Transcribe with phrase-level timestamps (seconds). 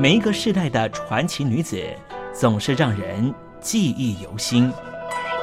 [0.00, 1.78] 每一个世代的传奇女子，
[2.32, 4.72] 总是让人记忆犹新。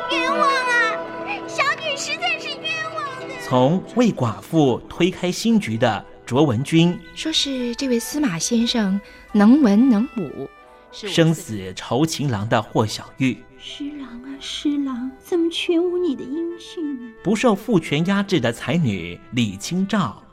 [0.10, 0.98] 冤枉啊！
[1.46, 3.36] 小女实在是冤枉的。
[3.48, 9.00] 从为寡妇推开新局的卓文君，说是这位司马先生
[9.32, 10.48] 能文能武；
[10.92, 17.14] 生死酬情郎的霍小玉，施郎啊施郎，怎么全无你的音讯呢？
[17.24, 20.24] 不受父权压制的才女李清照。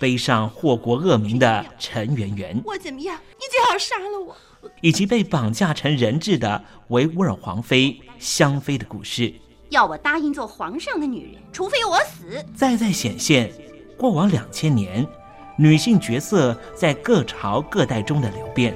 [0.00, 3.20] 背上祸国恶名的陈圆圆，我怎么样？
[3.32, 4.34] 你最好杀了我！
[4.80, 9.34] 以及被绑架成人质的维吾尔皇妃香妃的故事。
[9.68, 12.42] 要我答应做皇上的女人，除非我死。
[12.56, 13.52] 再再显现
[13.98, 15.06] 过往两千年
[15.58, 18.74] 女性角色在各朝各代中的流变。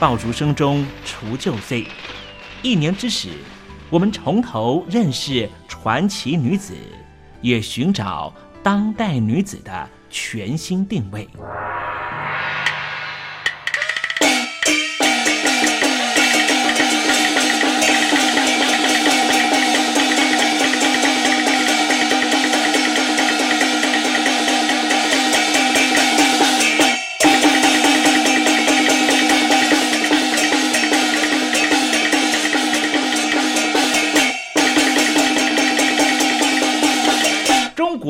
[0.00, 1.84] 爆竹声中除旧岁，
[2.62, 3.30] 一年之始，
[3.90, 6.72] 我们从头认识传奇女子，
[7.40, 8.32] 也寻找
[8.62, 11.28] 当代女子的全新定位。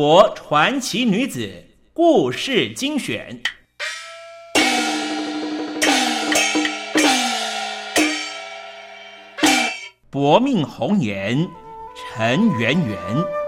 [0.00, 1.50] 国传奇女子
[1.92, 3.42] 故事精选：
[10.08, 11.50] 薄命红颜
[11.96, 13.47] 陈圆圆。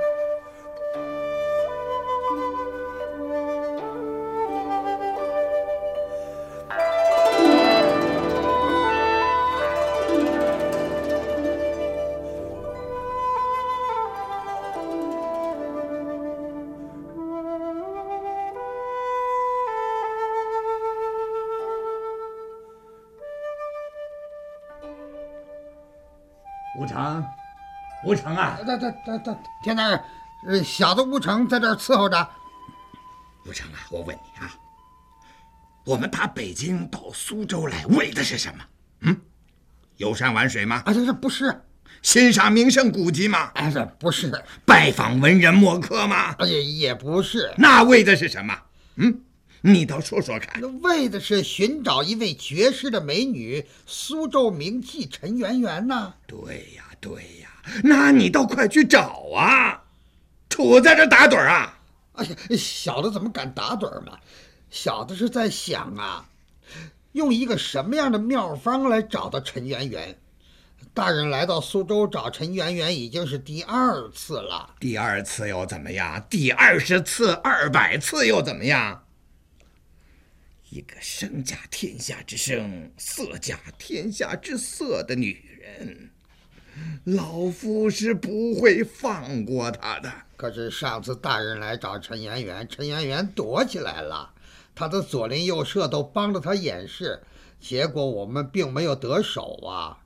[28.21, 28.59] 成啊！
[28.67, 30.01] 这这这这，田大人，
[30.47, 32.29] 呃，小的吴成在这伺候着。
[33.47, 34.53] 吴成啊，我问你啊，
[35.85, 38.65] 我们打北京到苏州来，为的是什么？
[39.01, 39.21] 嗯，
[39.97, 40.83] 游山玩水吗？
[40.85, 41.63] 啊，这这不是。
[42.03, 43.51] 欣赏名胜古迹吗？
[43.55, 44.33] 哎，这不是。
[44.65, 46.35] 拜访文人墨客吗？
[46.41, 47.53] 也也不是。
[47.59, 48.57] 那为的是什么？
[48.97, 49.23] 嗯？
[49.63, 56.15] 你倒说说看，为的是寻找一位绝世的美女，苏州名妓陈圆圆呢。
[56.27, 57.50] 对呀，对呀，
[57.85, 59.85] 那你倒快去找啊！
[60.49, 61.79] 杵在这打盹啊！
[62.13, 64.19] 哎呀，小的怎么敢打盹嘛？
[64.71, 66.29] 小的是在想啊，
[67.13, 70.19] 用一个什么样的妙方来找到陈圆圆。
[70.95, 74.75] 大人来到苏州找陈圆圆已经是第二次了。
[74.81, 76.25] 第二次又怎么样？
[76.29, 79.05] 第二十次、二百次又怎么样？
[80.71, 86.11] 一个身价天下之身，色价天下之色的女人，
[87.05, 90.13] 老夫是不会放过他的。
[90.37, 94.33] 可是上次大人来找陈圆圆，陈圆圆躲起来了，
[94.75, 97.21] 他的左邻右舍都帮着他掩饰，
[97.61, 99.99] 结果我们并没有得手啊。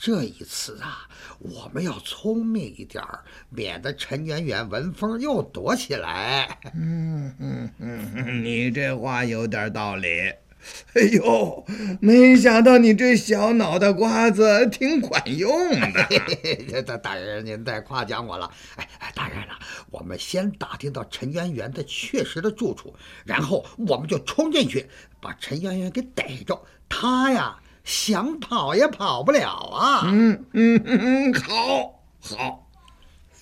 [0.00, 1.08] 这一次啊，
[1.40, 6.58] 我们要聪明一点儿，免得陈圆圆闻风又躲起来。
[6.72, 10.32] 嗯嗯嗯，你这话有点道理。
[10.94, 11.64] 哎呦，
[12.00, 16.08] 没想到你这小脑袋瓜子挺管用的。
[16.82, 18.50] 大大人，您太夸奖我了。
[18.76, 19.58] 哎哎，大人啊，
[19.90, 24.86] 我们先打听到陈圆圆的确实的住处，然后我们就冲进去，
[25.20, 26.60] 把陈圆圆给逮着。
[26.88, 27.58] 他呀。
[27.84, 30.02] 想跑也跑不了啊！
[30.12, 32.68] 嗯嗯嗯，好，好，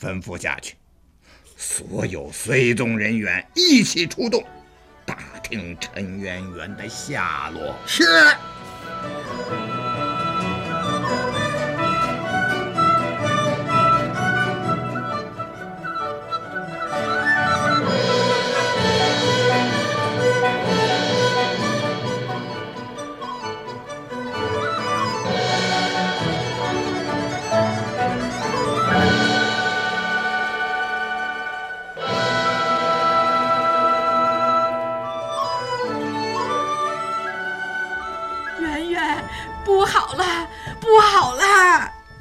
[0.00, 0.76] 吩咐下去，
[1.56, 4.44] 所有随从人员一起出动，
[5.06, 7.74] 打听陈圆圆的下落。
[7.86, 8.04] 是。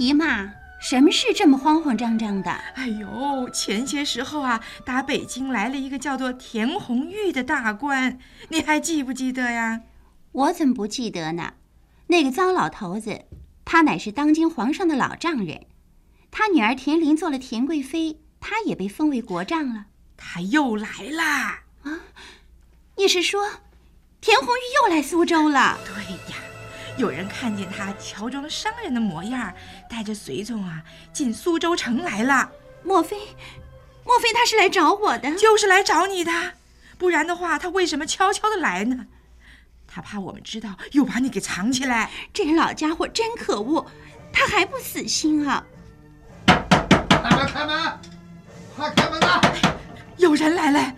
[0.06, 2.52] 姨妈，什么事这么慌慌张张的？
[2.76, 8.20] 哎呦，前些时候啊，打北京来了一个叫做田红玉的大官，
[8.50, 9.82] 你还记不记得呀？
[10.32, 11.54] 我怎么不记得呢？
[12.06, 13.22] 那个糟老头子，
[13.66, 15.66] 他乃是当今皇上的老丈人，
[16.30, 19.86] 他女儿田林做了田贵妃，他也被封为国丈了。
[20.16, 21.64] 他又来啦！
[21.82, 22.00] 啊，
[22.98, 23.42] 你是说，
[24.22, 25.80] 田红玉又来苏州了？
[25.84, 26.38] 对呀，
[26.98, 29.54] 有人看见他乔装商人的模样，
[29.90, 30.82] 带着随从啊，
[31.12, 32.50] 进苏州城来了。
[32.84, 33.18] 莫非，
[34.06, 35.36] 莫非他是来找我的？
[35.36, 36.32] 就是来找你的，
[36.98, 39.06] 不然的话，他为什么悄悄的来呢？
[39.88, 42.10] 他怕我们知道，又把你给藏起来。
[42.34, 43.86] 这老家伙真可恶，
[44.32, 45.66] 他还不死心啊！
[46.46, 48.00] 大门，开门，
[48.76, 49.42] 快开门呐！
[50.18, 50.94] 有人来了，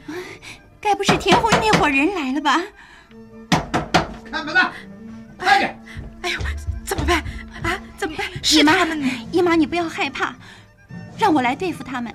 [0.80, 2.62] 该不是田红那伙人来了吧？
[4.32, 4.72] 开门呐，
[5.38, 5.80] 快点！
[6.22, 6.40] 哎呦，
[6.86, 7.24] 怎么办
[7.64, 7.80] 啊？
[7.98, 8.26] 怎么办？
[8.44, 9.08] 是他们呢！
[9.32, 10.36] 姨妈，你不要害怕，
[11.18, 12.14] 让我来对付他们。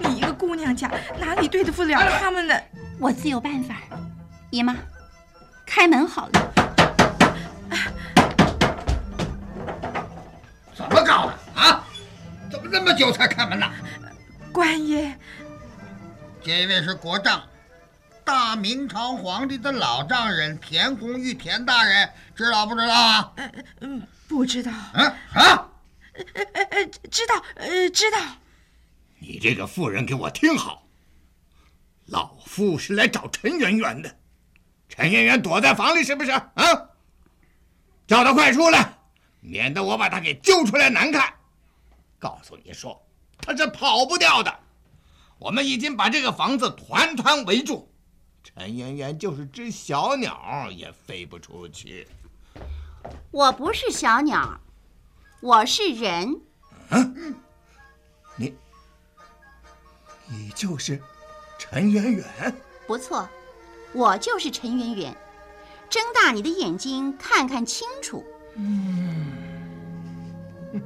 [0.00, 2.54] 你一个姑娘家，哪里对付得了他们呢？
[2.98, 3.76] 我自有办法。
[4.50, 4.76] 姨妈，
[5.64, 6.52] 开门好了。
[10.74, 11.84] 怎么搞的啊？
[12.50, 13.66] 怎么这么久才开门呢？
[14.52, 15.16] 官爷。
[16.42, 17.42] 这位是国丈，
[18.24, 23.32] 大明朝皇帝的老丈人田红玉，田大人知道不知道啊？
[23.36, 24.72] 嗯嗯，不知道。
[24.94, 25.70] 嗯啊？
[26.14, 28.18] 呃呃呃，知道，呃知道。
[29.18, 30.86] 你这个妇人，给我听好，
[32.06, 34.16] 老夫是来找陈圆圆的，
[34.88, 36.44] 陈圆圆躲在房里，是不是啊？
[38.06, 38.96] 叫他快出来，
[39.40, 41.34] 免得我把他给揪出来难看。
[42.18, 43.06] 告诉你说，
[43.38, 44.60] 他是跑不掉的。
[45.38, 47.92] 我们已经把这个房子团团围住，
[48.44, 52.06] 陈圆圆就是只小鸟也飞不出去。
[53.30, 54.60] 我不是小鸟，
[55.40, 56.38] 我是人。
[56.90, 57.34] 嗯，
[58.36, 58.54] 你，
[60.28, 61.00] 你就是
[61.58, 62.54] 陈圆圆？
[62.86, 63.26] 不错，
[63.94, 65.16] 我就是陈圆圆。
[65.88, 68.22] 睁大你的眼睛，看看清楚。
[68.56, 69.32] 嗯，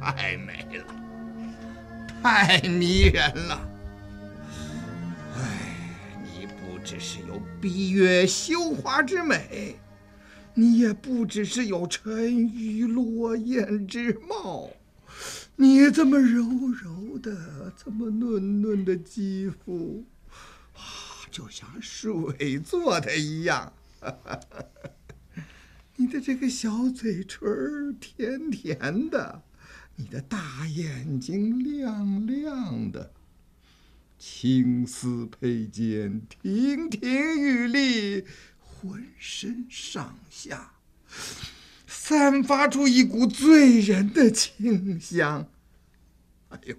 [0.00, 0.84] 太美了。
[2.22, 3.68] 太迷人了！
[6.84, 9.76] 只是有闭月羞花之美，
[10.54, 14.70] 你也不只是有沉鱼落雁之貌。
[15.56, 20.04] 你这么柔柔的，这么嫩嫩的肌肤，
[20.74, 20.82] 啊，
[21.30, 23.72] 就像水做的一样。
[25.96, 29.42] 你的这个小嘴唇甜甜的。
[29.94, 33.12] 你的大眼睛亮亮的，
[34.24, 37.10] 青丝披肩，亭亭
[37.40, 38.24] 玉立，
[38.60, 40.74] 浑身上下
[41.88, 45.48] 散发出一股醉人的清香。
[46.50, 46.76] 哎呦，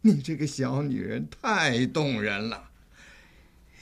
[0.00, 2.70] 你这个小女人太动人了！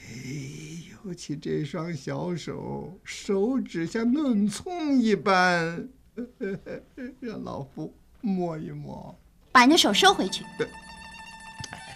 [0.03, 5.89] 哎，尤其这双小手，手指像嫩葱一般，
[7.19, 7.91] 让老夫。
[8.21, 9.19] 摸一摸，
[9.51, 10.43] 把你的手收回去。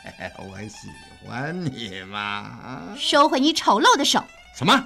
[0.38, 0.90] 我喜
[1.26, 2.96] 欢你嘛！
[2.98, 4.24] 收回你丑陋的手！
[4.56, 4.84] 什么？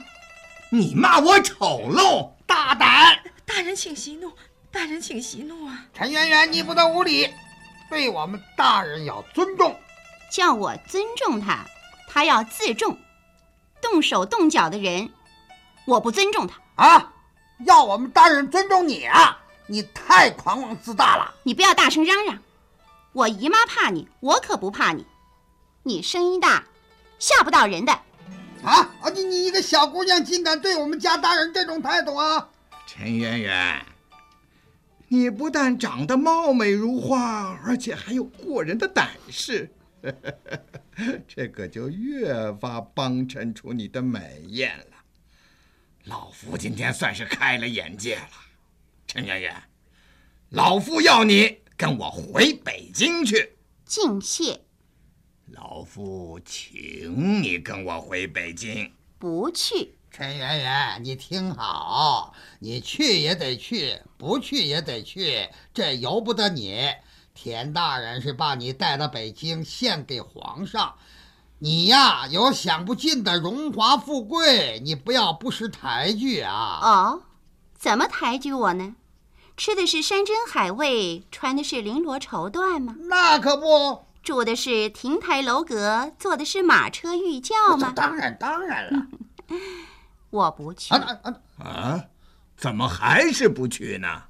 [0.70, 2.30] 你骂我丑陋？
[2.46, 3.18] 大胆！
[3.46, 4.32] 大人请息怒，
[4.72, 5.86] 大人请息怒啊！
[5.94, 7.30] 陈圆圆，你不得无礼，
[7.90, 9.76] 对我们大人要尊重。
[10.30, 11.66] 叫我尊重他，
[12.10, 12.98] 他要自重。
[13.82, 15.10] 动手动脚的人，
[15.86, 17.14] 我不尊重他啊！
[17.66, 19.38] 要我们大人尊重你啊！
[19.68, 21.34] 你太狂妄自大了！
[21.44, 22.38] 你不要大声嚷嚷，
[23.16, 25.06] 我姨妈怕你，我可不怕你。
[25.84, 26.66] 你声音大，
[27.18, 27.94] 吓不到人的。
[28.62, 29.10] 啊啊！
[29.14, 32.50] 你你一个小姑娘，竟敢对我们家大人这种态度啊！
[32.86, 33.86] 陈圆圆，
[35.08, 39.72] 你不但长得貌美如花，而且还有过人的胆识，
[41.26, 44.98] 这可就越发帮衬出你的美艳了。
[46.04, 48.30] 老夫今天算是开了眼界了。
[49.08, 49.64] 陈圆圆，
[50.50, 53.58] 老夫要你跟我回北京去。
[53.86, 54.62] 敬谢。
[55.48, 58.92] 老夫请你跟我回北京。
[59.20, 59.96] 不去。
[60.10, 66.90] 陈圆圆，你听好，你去也得去，不去也得去，这由不得你。
[67.34, 70.96] 田大人是把你带到北京献给皇上，
[71.60, 76.80] 你呀有享不尽的荣华富贵，你不要不识抬举啊。
[76.82, 77.24] 哦，
[77.78, 78.96] 怎么抬举我呢？
[79.58, 82.96] 吃的是山珍海味，穿的是绫罗绸缎吗？
[83.00, 84.06] 那可不。
[84.22, 87.94] 住的是亭台楼阁，坐的是马车御轿吗？
[87.96, 89.08] 当然，当然了。
[90.32, 90.94] 我不去。
[90.94, 92.06] 啊啊啊！
[92.58, 94.24] 怎么还是不去呢？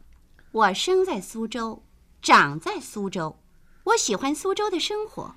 [0.51, 1.83] 我生在苏州，
[2.21, 3.39] 长在苏州，
[3.85, 5.35] 我喜欢苏州的生活。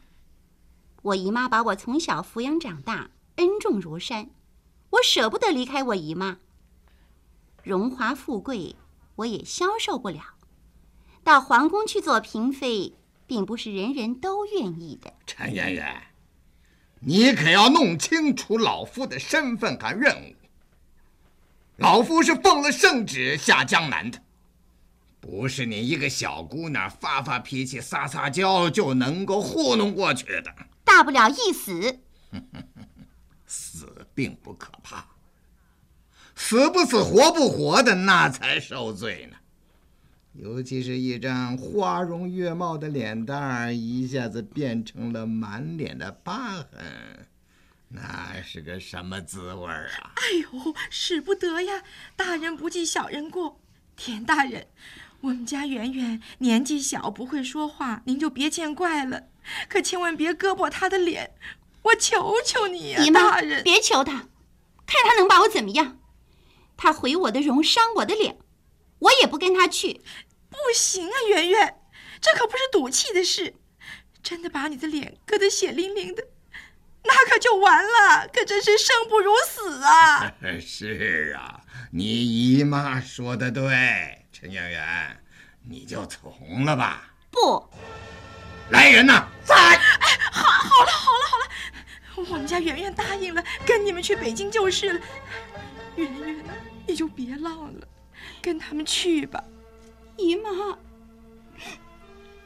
[1.02, 4.30] 我姨妈把我从小抚养长大，恩重如山，
[4.90, 6.38] 我舍不得离开我姨妈。
[7.62, 8.75] 荣华富贵，
[9.19, 10.21] 我也消受不了。
[11.23, 12.95] 到皇宫去做嫔妃，
[13.27, 15.13] 并不是人人都愿意的。
[15.27, 16.03] 陈圆圆，
[17.01, 20.35] 你可要弄清楚老夫的身份和任务。
[21.77, 24.21] 老夫是奉了圣旨下江南的，
[25.21, 30.55] 不是你一个小姑娘发发脾气、撒撒娇就能够糊弄过去的。
[30.85, 32.01] 大不了一死。
[33.47, 35.07] 死并不可怕，
[36.38, 39.37] 死不死、活不活的那才受罪呢。
[40.35, 47.26] 尤其是一张花容月貌的脸蛋儿，一下子变成了满脸的疤痕，
[47.88, 50.12] 那是个什么滋味儿啊？
[50.14, 51.83] 哎呦，使不得呀！
[52.14, 53.61] 大人不计小人过，
[53.97, 54.68] 田大人，
[55.23, 59.25] 我们家圆圆年纪小，不会说话，您就别见怪了。
[59.68, 61.33] 可千万别割破她的脸，
[61.83, 63.64] 我求求你呀，姨妈大人！
[63.64, 64.28] 别求他，
[64.87, 65.99] 看他能把我怎么样。
[66.79, 68.39] 他毁我的容，伤我的脸，
[69.01, 70.01] 我也不跟他去。
[70.49, 71.81] 不行啊，圆圆，
[72.23, 73.55] 这可不是赌气的事。
[74.23, 76.23] 真的把你的脸割得血淋淋的，
[77.05, 80.35] 那可就完了，可真是生不如死啊！
[80.61, 81.61] 是啊，
[81.93, 85.21] 你姨妈说的对，陈圆圆，
[85.69, 87.13] 你就从了吧。
[87.31, 87.69] 不，
[88.71, 89.55] 来人呐，在！
[90.33, 95.01] 好，好了，好了，好了，我们家圆圆答应了，跟你们去北京就是了。
[95.99, 96.45] 圆圆，
[96.87, 97.88] 你就别闹了，
[98.40, 99.43] 跟他们去吧。
[100.17, 100.50] 姨妈，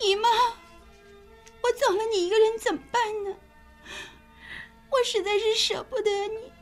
[0.00, 3.36] 姨妈，我走了，你一个人怎么办呢？
[4.90, 6.52] 我实在是舍不得你，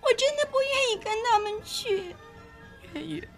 [0.00, 2.14] 我真的不愿意跟他们去。
[2.94, 3.28] 圆圆，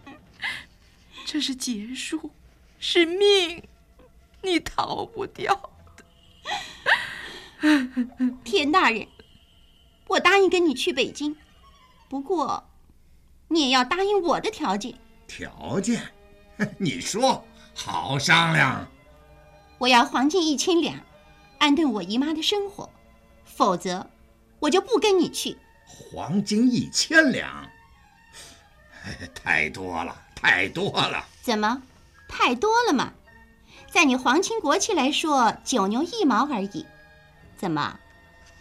[1.25, 2.31] 这是结束，
[2.79, 3.63] 是命，
[4.43, 6.05] 你逃不掉的。
[8.45, 9.09] 田大人，
[10.07, 11.37] 我答应跟你去北京，
[12.09, 12.70] 不过
[13.53, 14.95] 你也要答应我的条件。
[15.27, 16.01] 条件？
[16.79, 18.87] 你说，好商量。
[19.79, 20.97] 我要黄金一千两，
[21.59, 22.89] 安顿我姨妈的生活，
[23.45, 24.09] 否则
[24.61, 25.59] 我就不跟你去。
[25.85, 27.69] 黄金一千两，
[29.35, 31.25] 太多了，太多了。
[31.43, 31.83] 怎么，
[32.29, 33.13] 太多了吗？
[33.91, 36.87] 在你皇亲国戚来说，九牛一毛而已。
[37.57, 37.99] 怎么，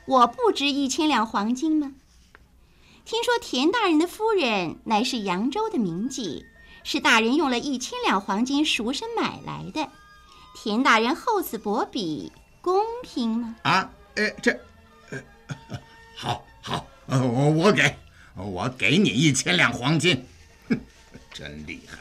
[0.05, 1.93] 我不值一千两黄金吗？
[3.09, 6.45] 听说田大人的夫人乃是扬州的名妓。
[6.83, 9.89] 是大人用了一千两黄金赎身买来的，
[10.55, 13.55] 田大人厚此薄彼，公平吗？
[13.63, 14.51] 啊，呃，这，
[15.09, 15.19] 呃，
[16.15, 17.95] 好，好，呃，我我给，
[18.35, 20.23] 我给你一千两黄金，
[20.67, 20.79] 哼，
[21.33, 21.97] 真厉害。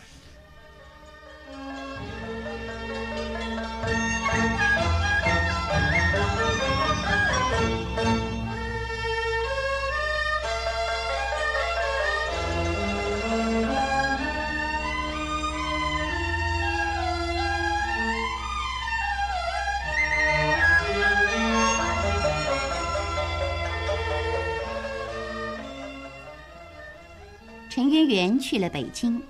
[28.08, 29.22] 元去了北京，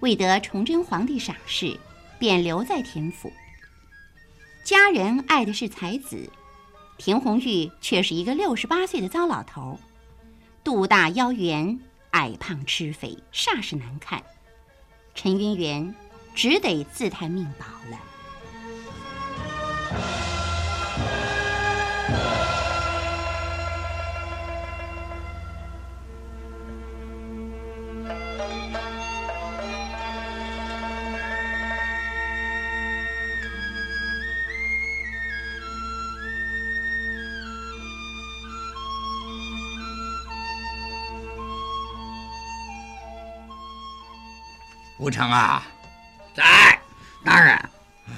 [0.00, 1.78] 未得崇祯皇帝赏识，
[2.18, 3.32] 便留在田府。
[4.64, 6.28] 家人爱的是才子，
[6.98, 9.78] 田红玉却是一个六十八岁的糟老头，
[10.62, 11.78] 肚大腰圆，
[12.10, 14.22] 矮胖吃肥，煞是难看。
[15.14, 15.94] 陈圆圆
[16.34, 18.00] 只得自叹命薄了。
[45.04, 45.62] 吴成啊，
[46.34, 46.80] 在，
[47.22, 47.54] 大人。
[48.06, 48.14] 哎，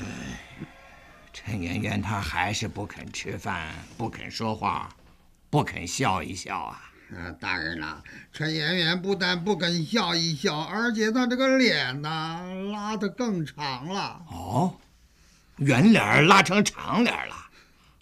[1.32, 4.88] 陈圆圆她还是不肯吃饭，不肯说话，
[5.50, 6.92] 不肯笑一笑啊。
[7.10, 8.00] 啊，大人呐，
[8.32, 12.40] 陈圆圆不但不肯笑一笑，而且她这个脸呐，
[12.70, 14.22] 拉得更长了。
[14.30, 14.76] 哦，
[15.56, 17.34] 圆脸拉成长脸了。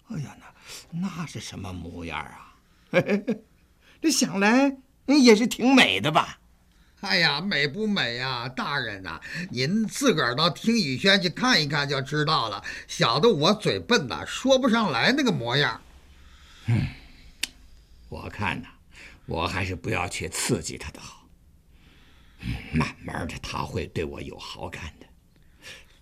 [0.09, 0.37] 哎呀，
[0.91, 2.53] 那那是什么模样啊？
[2.91, 3.43] 嘿嘿嘿
[3.99, 4.77] 这想来
[5.07, 6.37] 也是挺美的吧？
[7.05, 9.21] 哎呀，美不美呀，大人呐，
[9.51, 12.63] 您自个儿到听雨轩去看一看就知道了。
[12.87, 15.79] 小的我嘴笨呐，说不上来那个模样。
[16.65, 16.87] 嗯，
[18.09, 18.67] 我看呐，
[19.27, 21.27] 我还是不要去刺激他的好。
[22.73, 25.05] 慢慢的，他会对我有好感的。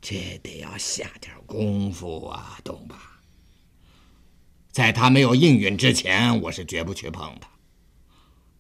[0.02, 3.20] 这得要下点功夫啊，懂吧？
[4.72, 7.48] 在他没有应允之前，我是绝不去碰他。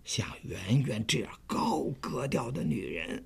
[0.04, 3.24] 像圆圆这样高格调的女人，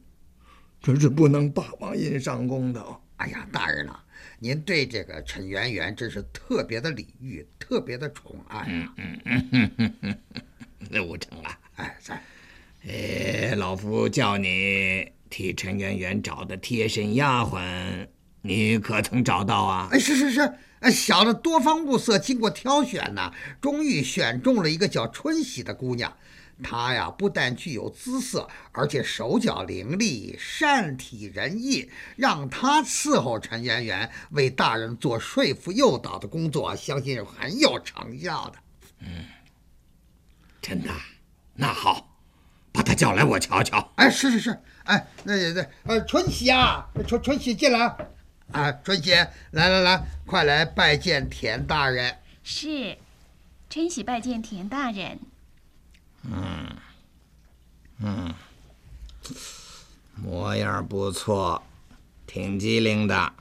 [0.81, 3.01] 真是不能霸王硬上弓的哦。
[3.17, 4.00] 哎呀，大人呐，
[4.38, 8.93] 您对这个陈圆圆真是特别的礼遇，特别的宠爱啊！
[8.98, 10.17] 嗯嗯嗯嗯嗯，
[10.91, 12.22] 那吴成啊，哎，在，
[12.88, 18.07] 哎，老夫叫你替陈圆圆找的贴身丫鬟，
[18.43, 19.89] 你可曾找到啊？
[19.91, 26.15] 哎，是是是，哎，小的多方物色，经过挑选呐，终于选中了一个叫春喜的姑娘。
[26.63, 31.89] 她呀，不但具有姿色，而且手脚伶俐，善体人意。
[32.15, 38.57] 让他伺候陈圆圆，为大人做说服诱导的工作，相信是很有成效的。
[39.01, 39.25] 嗯，
[40.61, 40.89] 真的？
[41.53, 42.15] 那好，
[42.71, 43.91] 把他叫来，我瞧瞧。
[43.95, 47.95] 哎，是是是，哎，那那呃，春喜啊，春春喜进来。
[48.51, 52.17] 啊，春喜，来来来，快来拜见田大人。
[52.43, 52.97] 是，
[53.69, 55.19] 春喜拜见田大人。
[56.29, 56.75] 嗯，
[58.00, 58.34] 嗯，
[60.15, 61.63] 模样不错，
[62.25, 63.34] 挺机灵的。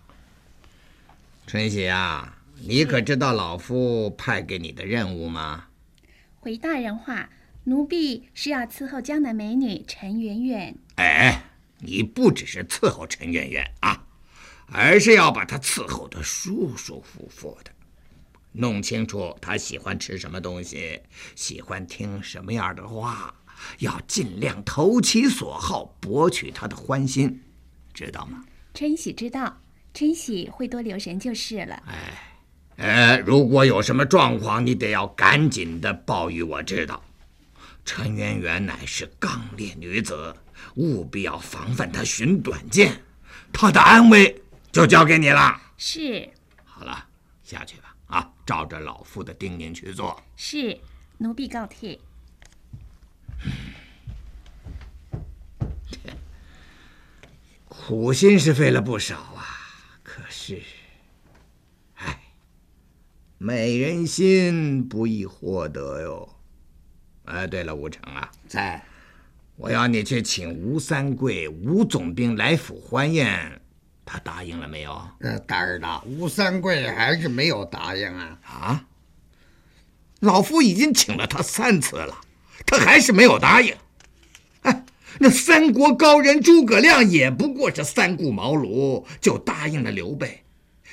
[1.47, 5.67] 春喜啊，你可知道老夫派给你的任务吗？
[6.41, 7.29] 回大人话，
[7.65, 10.77] 奴婢是要伺候江南美女陈圆圆。
[10.97, 11.43] 哎，
[11.79, 14.07] 你不只是伺候陈圆圆啊，
[14.67, 17.73] 而是要把她伺候的舒舒服服的。
[18.57, 21.01] 弄清楚他喜欢吃什么东西，
[21.35, 23.35] 喜欢听什么样的话，
[23.79, 27.43] 要尽量投其所好，博取他的欢心，
[27.93, 28.45] 知道吗？
[28.75, 29.59] 春喜知道，
[29.95, 31.83] 春喜会多留神就是了。
[31.87, 32.35] 哎，
[32.77, 37.03] 呃，如果有什么状况，你得要赶紧的报与我知道。
[37.85, 40.35] 陈圆圆乃是刚烈女子，
[40.75, 43.01] 务必要防范她寻短见。
[43.53, 45.59] 她的安危就交给你了。
[45.79, 46.29] 是。
[46.65, 47.07] 好了，
[47.43, 47.96] 下去吧。
[48.07, 50.23] 啊，照着老夫的叮咛去做。
[50.37, 50.79] 是，
[51.19, 52.01] 奴婢告退。
[57.69, 59.45] 苦心是费了不少啊，
[60.03, 60.63] 可是，
[61.95, 62.21] 唉，
[63.39, 66.37] 美人心不易获得哟。
[67.25, 68.85] 哎，对了，吴成啊，在，
[69.57, 73.61] 我要你去请吴三桂、吴总兵来府欢宴。
[74.09, 75.03] 他答应了没有？
[75.19, 78.39] 呃，大人呐，吴三桂还是没有答应啊！
[78.47, 78.85] 啊，
[80.21, 82.17] 老夫已经请了他三次了，
[82.65, 83.75] 他还是没有答应。
[84.63, 84.85] 哎，
[85.19, 90.45] 那三国高人诸葛亮也不过是三顾茅庐就答应了刘备，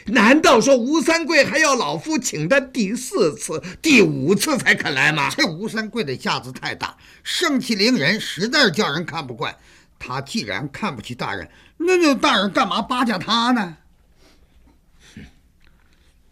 [0.08, 5.30] 难道说吴三桂还要老夫请他第四次、第五次才肯来吗？
[5.30, 9.56] 这吴三桂的架子太大，盛气凌人，实在是叫人看不惯。
[10.00, 11.48] 他既然看不起大人，
[11.78, 13.78] 那那大人干嘛巴结他呢？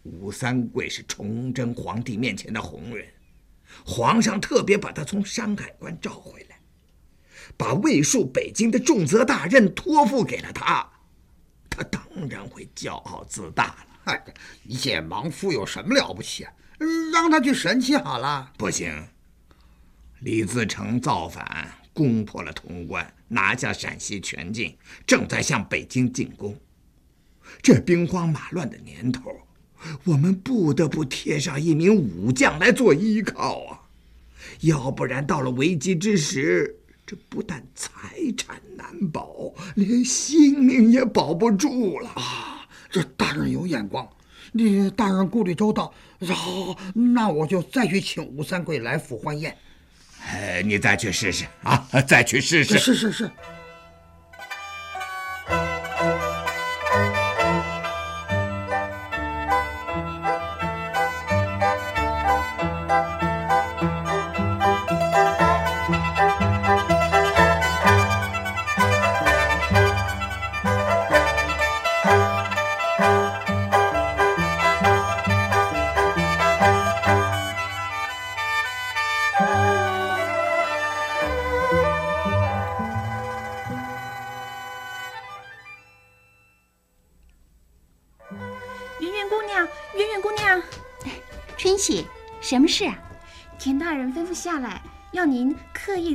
[0.04, 3.08] 吴三桂是崇祯皇帝面前的红人，
[3.86, 6.60] 皇上特别把他从山海关召回来，
[7.56, 10.90] 把卫戍北京的重责大任托付给了他，
[11.70, 13.88] 他当然会骄傲自大了。
[14.06, 14.24] 哎，
[14.64, 16.54] 野莽夫有什么了不起啊？
[17.14, 18.52] 让他去神气好了。
[18.58, 19.08] 不行，
[20.22, 21.72] 李自成造反。
[21.94, 24.76] 攻破了潼关，拿下陕西全境，
[25.08, 26.56] 正在向北京进攻。
[27.62, 29.32] 这兵荒马乱的年头，
[30.04, 33.82] 我们不得不贴上一名武将来做依靠啊！
[34.62, 42.68] 要不然到了危机之时，这不但财产难保，连性命也保不住了啊！
[42.90, 44.08] 这大人有眼光，
[44.52, 45.94] 你大人顾虑周到。
[46.28, 49.58] 好，那我就再去请吴三桂来府欢宴。
[50.42, 51.86] 哎，你再去试试啊！
[52.08, 52.80] 再去试试。
[52.80, 53.30] 是是是。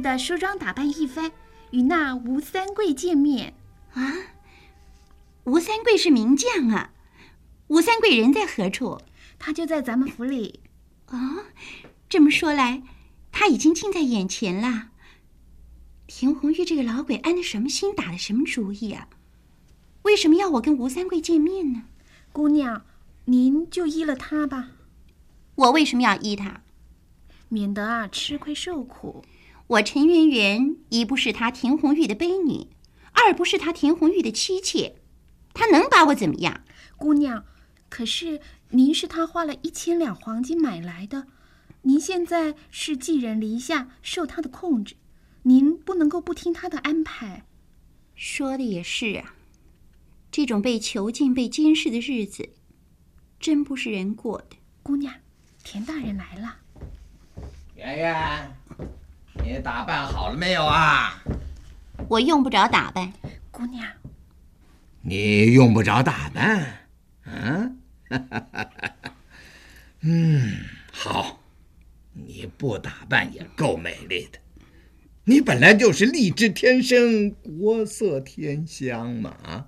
[0.07, 1.33] 的梳妆打扮一番，
[1.73, 3.55] 与那吴三桂见面。
[3.93, 4.15] 啊，
[5.45, 6.93] 吴三桂是名将啊！
[7.67, 9.01] 吴三桂人在何处？
[9.39, 10.61] 他就在咱们府里。
[11.09, 11.47] 哦，
[12.09, 12.85] 这么说来，
[13.33, 14.91] 他已经近在眼前了。
[16.07, 19.09] 田红玉这个老鬼安的什么心，打的什么主意啊？
[20.03, 21.83] 为什么要我跟吴三桂见面呢？
[22.33, 22.87] 姑娘，
[23.25, 24.69] 您就依了他吧。
[25.57, 26.61] 我为什么要依他？
[27.49, 29.25] 免得啊吃亏受苦。
[29.69, 32.69] 我陈圆圆一不是他田红玉的悲女，
[33.13, 34.95] 二不是他田红玉的妻妾，
[35.53, 36.63] 他能把我怎么样？
[36.97, 37.45] 姑娘，
[37.89, 41.27] 可是您是他花了一千两黄金买来的，
[41.83, 44.95] 您现在是寄人篱下，受他的控制，
[45.43, 47.45] 您不能够不听他的安排。
[48.15, 49.35] 说的也是啊，
[50.31, 52.51] 这种被囚禁、被监视的日子，
[53.41, 54.57] 真不是人过的。
[54.85, 55.13] 姑娘，
[55.65, 56.57] 田大人来了。
[57.75, 58.57] 圆圆，
[59.45, 61.23] 你打扮好了没有啊？
[62.09, 63.13] 我用不着打扮。
[63.51, 63.87] 姑娘，
[65.03, 66.87] 你用不着打扮，
[67.25, 67.79] 嗯，
[70.03, 70.59] 嗯，
[70.93, 71.41] 好，
[72.13, 74.39] 你不打扮也够美丽的。
[75.25, 79.67] 你本来就是丽质天生，国色天香嘛啊！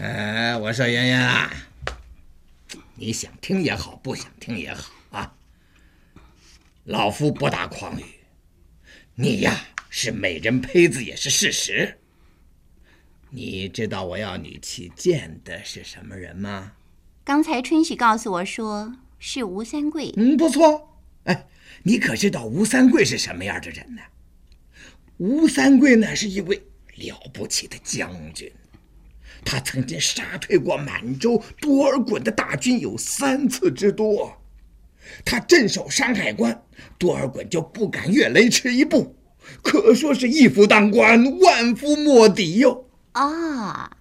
[0.00, 1.52] 哎， 我说圆圆啊，
[2.96, 5.01] 你想听也好，不想听也好啊，
[6.84, 8.04] 老夫不打诳语，
[9.14, 11.98] 你呀是美人胚子也是事实。
[13.30, 16.72] 你知道我要你去见的是什么人吗？
[17.24, 20.12] 刚才春喜告诉我说是吴三桂。
[20.16, 20.98] 嗯，不错。
[21.24, 21.46] 哎。
[21.84, 24.02] 你可知道吴三桂是什么样的人呢？
[25.16, 26.62] 吴三桂乃是一位
[26.94, 28.52] 了不起的将军，
[29.44, 34.41] 他曾经杀退过满洲多尔衮的大军有三次之多。
[35.24, 36.62] 他镇守山海关，
[36.98, 39.16] 多尔衮就不敢越雷池一步，
[39.62, 42.86] 可说是一夫当关，万夫莫敌哟。
[43.12, 43.96] 啊，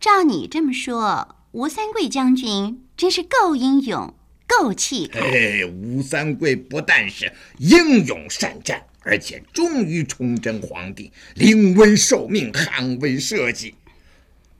[0.00, 4.14] 照你这么说，吴三桂将军真是够英勇。
[4.46, 5.20] 够气概！
[5.20, 13.74] 哎，吴三桂不但是英勇善战，而且忠于崇祯皇帝，临危受命，捍卫社稷，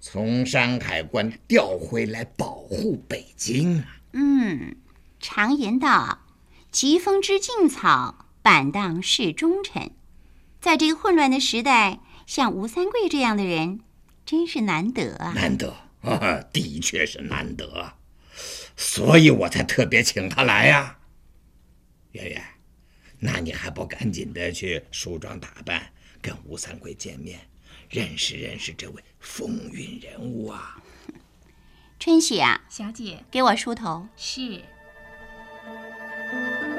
[0.00, 3.84] 从山海关调回来保护北京啊！
[4.14, 4.74] 嗯，
[5.26, 6.18] 常言道
[6.70, 9.92] ：“疾风知劲草，板荡是忠臣。”
[10.60, 13.80] 在这个混乱的时代，像吴三桂这样的人，
[14.26, 15.32] 真是难得啊！
[15.34, 17.94] 难得啊，的确是难得。
[18.76, 20.98] 所以我才特别请他来呀，
[22.12, 22.44] 圆圆，
[23.20, 27.40] 那你还不赶紧的去梳妆打扮，跟吴三桂见面，
[27.88, 30.82] 认识认识这位风云人物啊！
[31.98, 34.06] 春喜啊，小姐，给我梳头。
[34.18, 34.62] 是。
[36.34, 36.73] thank you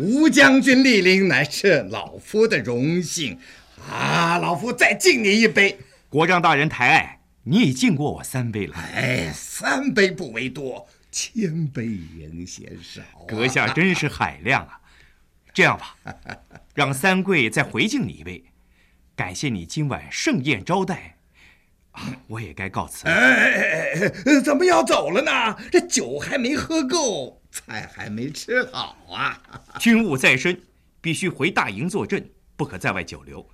[0.00, 3.38] 吴将军莅临，乃是老夫的荣幸
[3.90, 4.38] 啊！
[4.38, 5.78] 老夫再敬你一杯。
[6.08, 8.74] 国丈大人抬爱，你已敬过我三杯了。
[8.76, 13.02] 哎，三杯不为多，千杯仍嫌少。
[13.28, 14.80] 阁下真是海量啊！
[15.52, 15.94] 这样吧，
[16.74, 18.42] 让三桂再回敬你一杯，
[19.14, 21.16] 感谢你今晚盛宴招待。
[22.28, 23.12] 我也该告辞了。
[23.12, 25.56] 哎哎哎，怎么要走了呢？
[25.70, 29.42] 这酒还没喝够，菜还没吃好啊！
[29.80, 30.62] 军务在身，
[31.00, 33.44] 必须回大营坐镇，不可在外久留。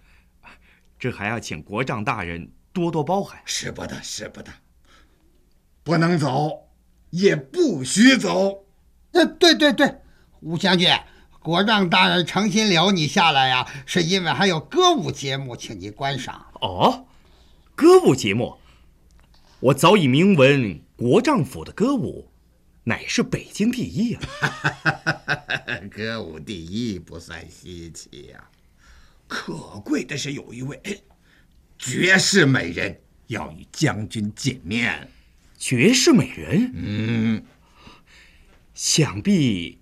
[0.99, 3.41] 这还要请国丈大人多多包涵。
[3.45, 4.51] 使不得，使不得，
[5.83, 6.69] 不能走，
[7.11, 8.67] 也不许走。
[9.13, 9.97] 呃，对对对，
[10.41, 10.89] 吴将军，
[11.41, 16.47] 国丈大人诚心留你下来呀，是因为还有歌舞节目，请你观赏。
[16.61, 17.07] 哦。
[17.77, 18.57] 歌舞节目，
[19.61, 22.31] 我早已明闻国丈府的歌舞，
[22.85, 24.23] 乃是北京第一啊！
[25.95, 28.49] 歌舞第一不算稀奇呀，
[29.29, 29.53] 可
[29.85, 30.81] 贵的是有一位
[31.79, 35.11] 绝世美人要与将军见面。
[35.59, 36.73] 绝世美人？
[36.75, 37.45] 嗯，
[38.73, 39.81] 想必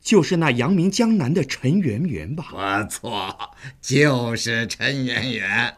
[0.00, 2.46] 就是那扬名江南的陈圆圆吧？
[2.82, 3.50] 不错，
[3.82, 5.76] 就是陈圆圆。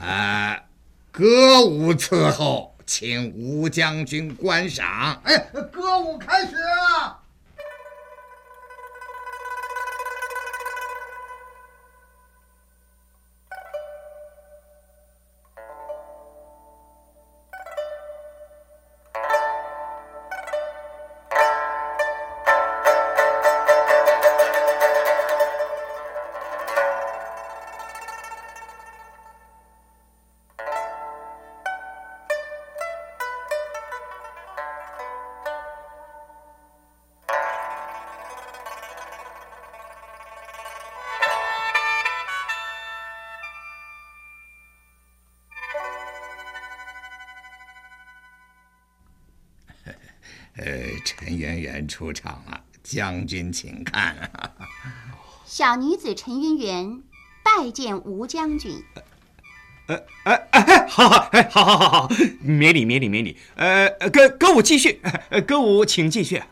[0.00, 0.58] 啊，
[1.10, 5.20] 歌舞伺候，请吴将军观赏。
[5.24, 5.38] 哎，
[5.72, 6.54] 歌舞开始！
[51.86, 54.30] 出场了，将军请看。
[55.44, 57.02] 小女子陈圆圆
[57.42, 58.82] 拜见吴将军。
[59.86, 62.08] 呃，哎哎，好好，哎，好好好好，
[62.40, 63.36] 免礼免礼免礼。
[63.56, 65.00] 呃，歌歌舞继续，
[65.46, 66.42] 歌舞请继续。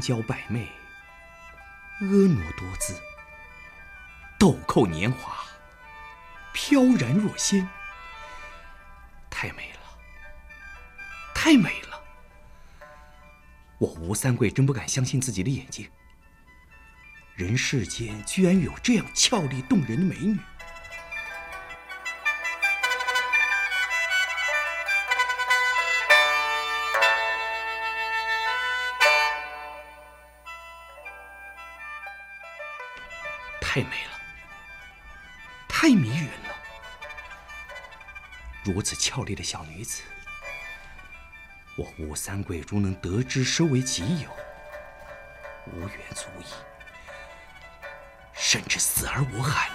[0.00, 0.68] 娇百媚，
[2.00, 2.94] 婀娜多姿，
[4.38, 5.44] 豆蔻年华，
[6.52, 7.68] 飘然若仙，
[9.28, 9.78] 太美了，
[11.34, 12.02] 太美了！
[13.78, 15.88] 我吴三桂真不敢相信自己的眼睛，
[17.34, 20.38] 人世间居然有这样俏丽动人的美女。
[39.12, 40.02] 俏丽的小女子，
[41.76, 44.30] 我吴三桂如能得之收为己有，
[45.66, 46.44] 无缘足矣，
[48.32, 49.68] 甚至死而无憾。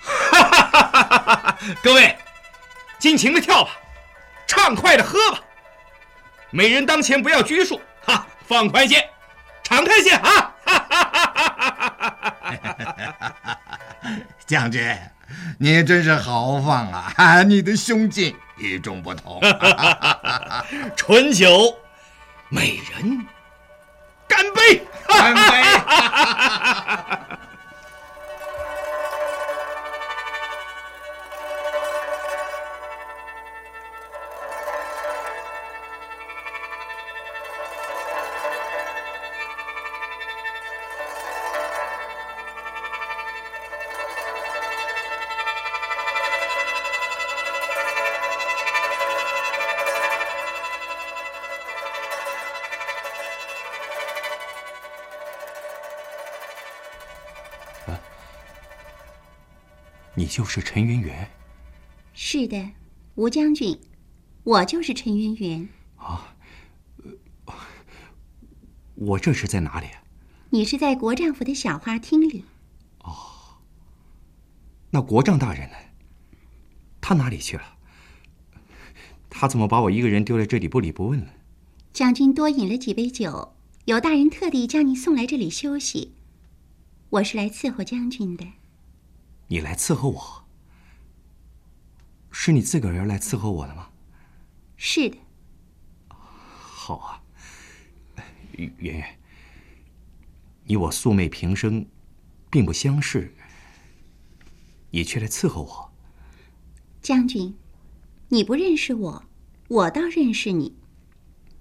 [0.00, 1.58] 哈哈哈哈哈！
[1.82, 2.16] 各位。
[2.98, 3.76] 尽情的跳吧，
[4.46, 5.40] 畅快的喝吧。
[6.50, 7.78] 美人当前不要拘束，
[8.52, 9.08] 放宽些，
[9.62, 10.54] 敞开些啊！
[14.46, 14.94] 将军，
[15.58, 17.42] 你真是豪放啊！
[17.48, 19.40] 你的胸襟与众不同。
[20.94, 21.74] 醇酒，
[22.50, 22.91] 美人，
[60.14, 61.30] 你就是陈圆圆。
[62.12, 62.70] 是的，
[63.14, 63.78] 吴将军，
[64.44, 65.68] 我就是陈圆圆。
[65.96, 66.34] 啊，
[68.94, 69.86] 我这是在哪里？
[70.50, 72.44] 你是在国丈府的小花厅里。
[72.98, 73.14] 哦，
[74.90, 75.76] 那国丈大人呢？
[77.00, 77.78] 他哪里去了？
[79.30, 81.28] 他怎么把我一个人丢在这里不理不问了？
[81.94, 83.54] 将军多饮了几杯酒，
[83.86, 86.14] 有大人特地将你送来这里休息。
[87.08, 88.46] 我是来伺候将军的。
[89.52, 90.44] 你来伺候我？
[92.30, 93.90] 是你自个儿来伺候我的吗？
[94.78, 95.18] 是的。
[96.08, 97.22] 好啊，
[98.52, 99.18] 圆圆，
[100.64, 101.84] 你我素昧平生，
[102.48, 103.34] 并不相识，
[104.90, 105.92] 你却来伺候我。
[107.02, 107.54] 将军，
[108.30, 109.24] 你不认识我，
[109.68, 110.74] 我倒认识你。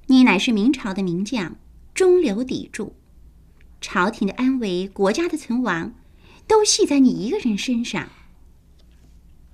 [0.05, 1.57] 你乃是明朝的名将，
[1.93, 2.95] 中流砥柱，
[3.81, 5.93] 朝廷的安危，国家的存亡。
[6.51, 8.09] 都系在你一个人身上。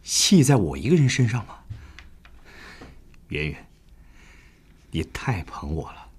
[0.02, 1.60] 系在我一个人身上吗？
[3.28, 3.68] 圆圆，
[4.90, 6.10] 你太捧我了。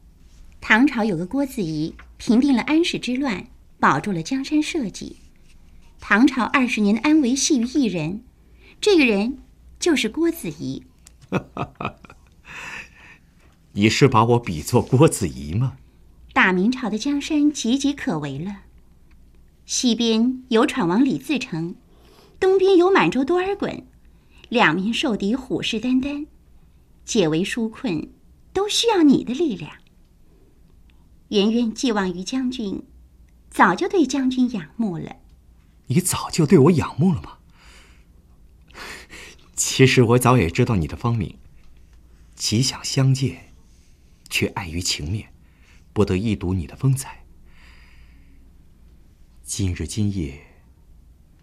[0.61, 3.49] 唐朝有个郭子仪，平定了安史之乱，
[3.81, 5.17] 保住了江山社稷。
[5.99, 8.23] 唐朝二十年的安危系于一人，
[8.81, 9.39] 这个人
[9.81, 10.85] 就是郭子仪。
[13.73, 15.77] 你是把我比作郭子仪吗？
[16.33, 18.59] 大明朝的江山岌岌可危了。
[19.69, 21.75] 西边有闯王李自成，
[22.41, 23.85] 东边有满洲多尔衮，
[24.49, 26.27] 两面受敌，虎视眈眈，
[27.05, 28.09] 解围纾困，
[28.55, 29.71] 都需要你的力量。
[31.29, 32.83] 圆圆寄望于将军，
[33.51, 35.17] 早就对将军仰慕了。
[35.89, 37.37] 你早就对我仰慕了吗？
[39.55, 41.37] 其实我早也知道你的芳名，
[42.35, 43.53] 极想相见，
[44.31, 45.29] 却碍于情面，
[45.93, 47.27] 不得一睹你的风采。
[49.51, 50.39] 今日今夜，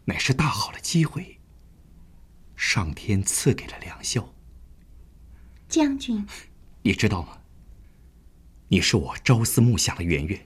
[0.05, 1.39] 乃是大好的机会。
[2.55, 4.31] 上天赐给了良宵。
[5.67, 6.23] 将军，
[6.83, 7.39] 你知道吗？
[8.67, 10.45] 你是我朝思暮想的圆圆。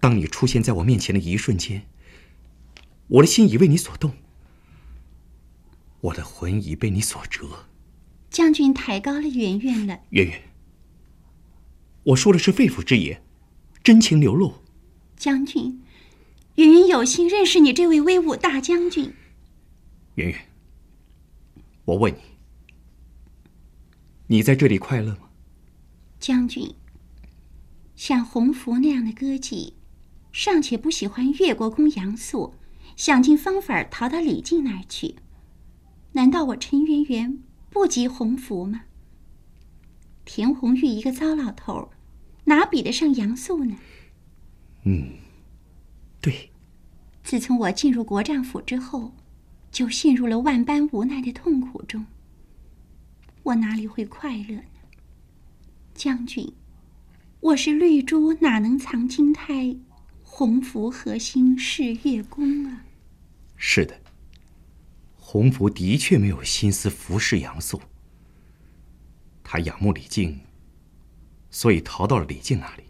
[0.00, 1.86] 当你出现在我面前的一瞬间，
[3.06, 4.14] 我的心已为你所动，
[6.00, 7.66] 我的魂已被你所折。
[8.28, 10.00] 将军抬高了圆圆了。
[10.10, 10.42] 圆圆，
[12.02, 13.22] 我说的是肺腑之言，
[13.84, 14.64] 真情流露。
[15.16, 15.80] 将军，
[16.56, 19.14] 圆圆有幸认识你这位威武大将军。
[20.16, 20.38] 圆圆，
[21.86, 22.20] 我问你，
[24.26, 25.30] 你在这里快乐吗？
[26.20, 26.74] 将军，
[27.96, 29.72] 像洪福那样的歌妓，
[30.30, 32.54] 尚且不喜欢越国公杨素，
[32.96, 35.16] 想尽方法逃到李靖那儿去。
[36.12, 38.82] 难道我陈圆圆不及洪福吗？
[40.26, 41.90] 田红玉一个糟老头，
[42.44, 43.76] 哪比得上杨素呢？
[44.84, 45.14] 嗯，
[46.22, 46.50] 对。
[47.22, 49.12] 自从我进入国丈府之后，
[49.70, 52.06] 就陷入了万般无奈的痛苦中。
[53.42, 54.64] 我哪里会快乐呢？
[55.94, 56.50] 将军，
[57.40, 59.76] 我是绿珠，哪能藏金胎？
[60.22, 62.84] 洪福何心是月宫啊？
[63.56, 64.00] 是的。
[65.16, 67.80] 洪福的确没有心思服侍杨素，
[69.42, 70.40] 他仰慕李靖，
[71.50, 72.82] 所以逃到了李靖那里。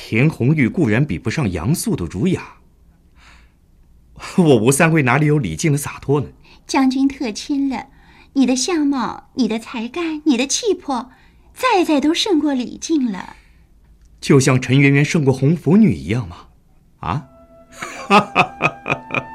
[0.00, 2.54] 田红玉固然比不上杨素的儒雅，
[4.36, 6.28] 我吴三桂哪里有李靖的洒脱呢？
[6.66, 7.88] 将军特亲了，
[8.34, 11.10] 你的相貌、你的才干、你的气魄，
[11.52, 13.34] 再再都胜过李靖了。
[14.20, 16.36] 就像陈圆圆胜过红拂女一样吗？
[17.00, 17.28] 啊？
[18.08, 18.42] 哈哈哈
[18.80, 19.27] 哈哈！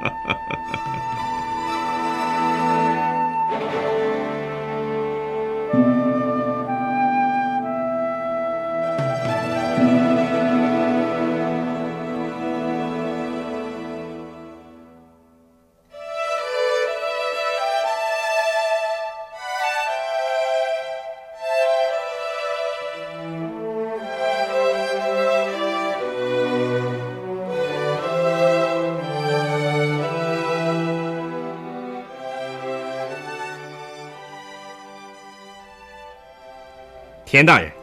[37.34, 37.74] 田大人，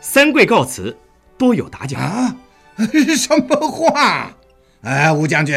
[0.00, 0.96] 三桂告辞，
[1.36, 2.34] 多有打搅啊！
[3.14, 4.34] 什么话？
[4.80, 5.54] 哎，吴将军，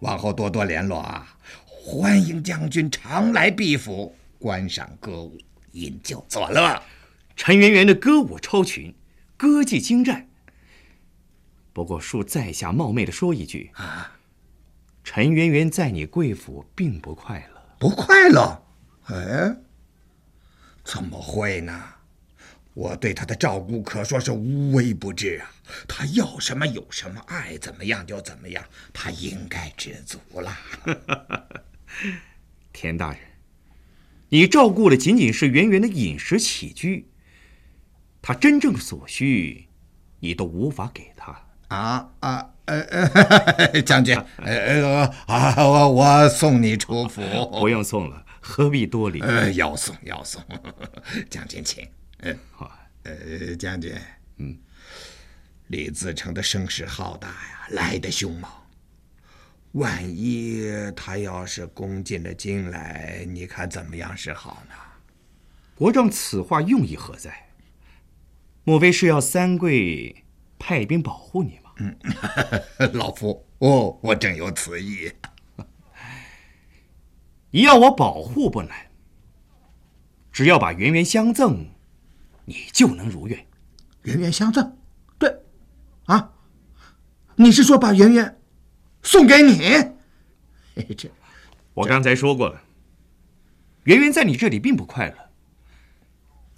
[0.00, 1.36] 往后多多联络啊！
[1.64, 5.38] 欢迎将军常来毕府观赏歌舞，
[5.70, 6.82] 饮酒作乐。
[7.36, 8.92] 陈圆圆的歌舞超群，
[9.36, 10.26] 歌技精湛。
[11.72, 14.18] 不过恕在下冒昧的说一句啊，
[15.04, 18.64] 陈圆圆在你贵府并不快乐，不快乐？
[19.04, 19.56] 哎，
[20.82, 21.80] 怎么会呢？
[22.78, 25.50] 我对他的照顾可说是无微不至啊！
[25.88, 30.56] 他要什么有什么，爱怎么样就怎么样，他应该知足了。
[32.72, 33.18] 田大人，
[34.28, 37.08] 你照顾的仅仅是圆圆的饮食起居，
[38.22, 39.66] 他真正所需，
[40.20, 41.46] 你都无法给他。
[41.66, 47.22] 啊啊呃呃， 将军，呃呃啊，我我送你出府，
[47.58, 49.20] 不用送了，何必多礼？
[49.20, 50.40] 呃，要送要送，
[51.28, 51.84] 将军请。
[52.20, 53.94] 嗯，好，呃，将军，
[54.38, 54.58] 嗯，
[55.68, 58.50] 李自成的声势浩大呀，来的凶猛。
[59.72, 64.74] 万一他要是攻进了京来，你看怎么样是好呢？
[65.76, 67.50] 国丈此话用意何在？
[68.64, 70.24] 莫非是要三桂
[70.58, 71.70] 派兵保护你吗？
[71.76, 71.96] 嗯，
[72.94, 75.12] 老夫，哦，我正有此意。
[77.52, 78.90] 你要我保护不难，
[80.32, 81.68] 只要把圆圆相赠。
[82.48, 83.46] 你就能如愿，
[84.04, 84.74] 圆圆相赠，
[85.18, 85.30] 对，
[86.06, 86.32] 啊，
[87.36, 88.40] 你是说把圆圆
[89.02, 89.58] 送给你？
[90.96, 91.10] 这，
[91.74, 92.62] 我刚才说过了，
[93.84, 95.30] 圆圆在你这里并不快乐，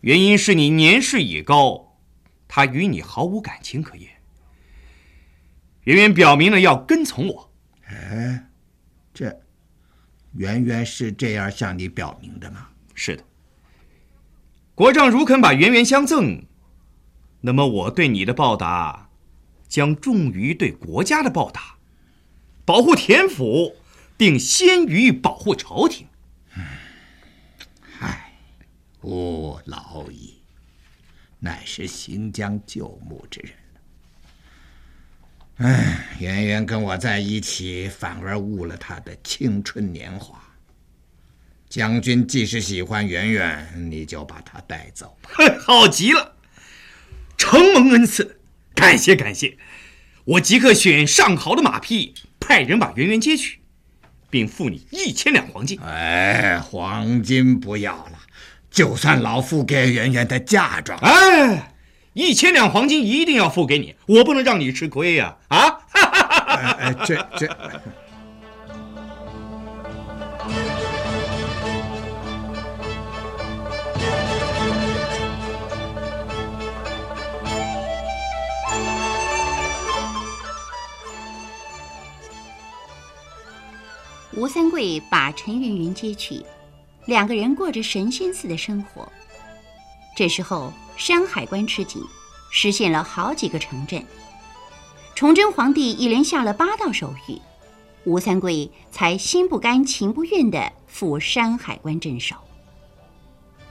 [0.03, 1.99] 原因是你年事已高，
[2.47, 4.09] 她与你毫无感情可言。
[5.83, 7.53] 圆圆表明了要跟从我，
[7.87, 8.49] 哎，
[9.13, 9.43] 这，
[10.35, 12.69] 圆圆是这样向你表明的吗？
[12.95, 13.25] 是的。
[14.81, 16.43] 国丈如肯把圆圆相赠，
[17.43, 19.11] 那么我对你的报答，
[19.69, 21.77] 将重于对国家的报答。
[22.65, 23.77] 保护田府，
[24.17, 26.07] 定先于保护朝廷。
[27.99, 28.33] 唉，
[29.03, 30.41] 吾老矣，
[31.41, 33.53] 乃是行将就木之人
[35.57, 40.40] 唉，圆圆跟我在一起，反而误了她的青春年华。
[41.71, 45.31] 将军既是喜欢圆圆，你就把她带走吧。
[45.65, 46.35] 好极了，
[47.39, 48.41] 承蒙恩赐，
[48.75, 49.57] 感谢感谢。
[50.25, 53.61] 我即刻选上好的马匹，派人把圆圆接去，
[54.29, 55.79] 并付你一千两黄金。
[55.81, 58.19] 哎，黄金不要了，
[58.69, 60.99] 就算老夫给圆圆的嫁妆。
[60.99, 61.73] 哎，
[62.15, 65.37] 一千两黄金一定要付给你，我不能让你吃亏呀！
[65.47, 65.79] 啊，
[66.81, 67.57] 哎，这这。
[84.41, 86.43] 吴三桂把陈圆圆接去，
[87.05, 89.07] 两个人过着神仙似的生活。
[90.17, 92.03] 这时候，山海关吃紧，
[92.51, 94.03] 实现了好几个城镇。
[95.15, 97.39] 崇祯皇帝一连下了八道手谕，
[98.05, 102.35] 吴三桂才心不甘情不愿地赴山海关镇守。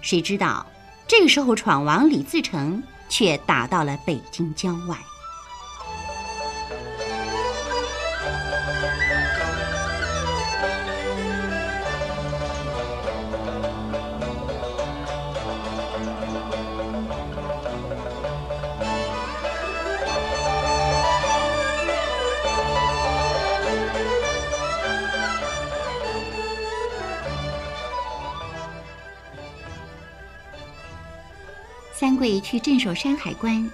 [0.02, 0.64] 谁知道，
[1.08, 4.96] 这个时候闯王李自成却打到了北京郊外。
[32.20, 33.72] 三桂去镇守山海关，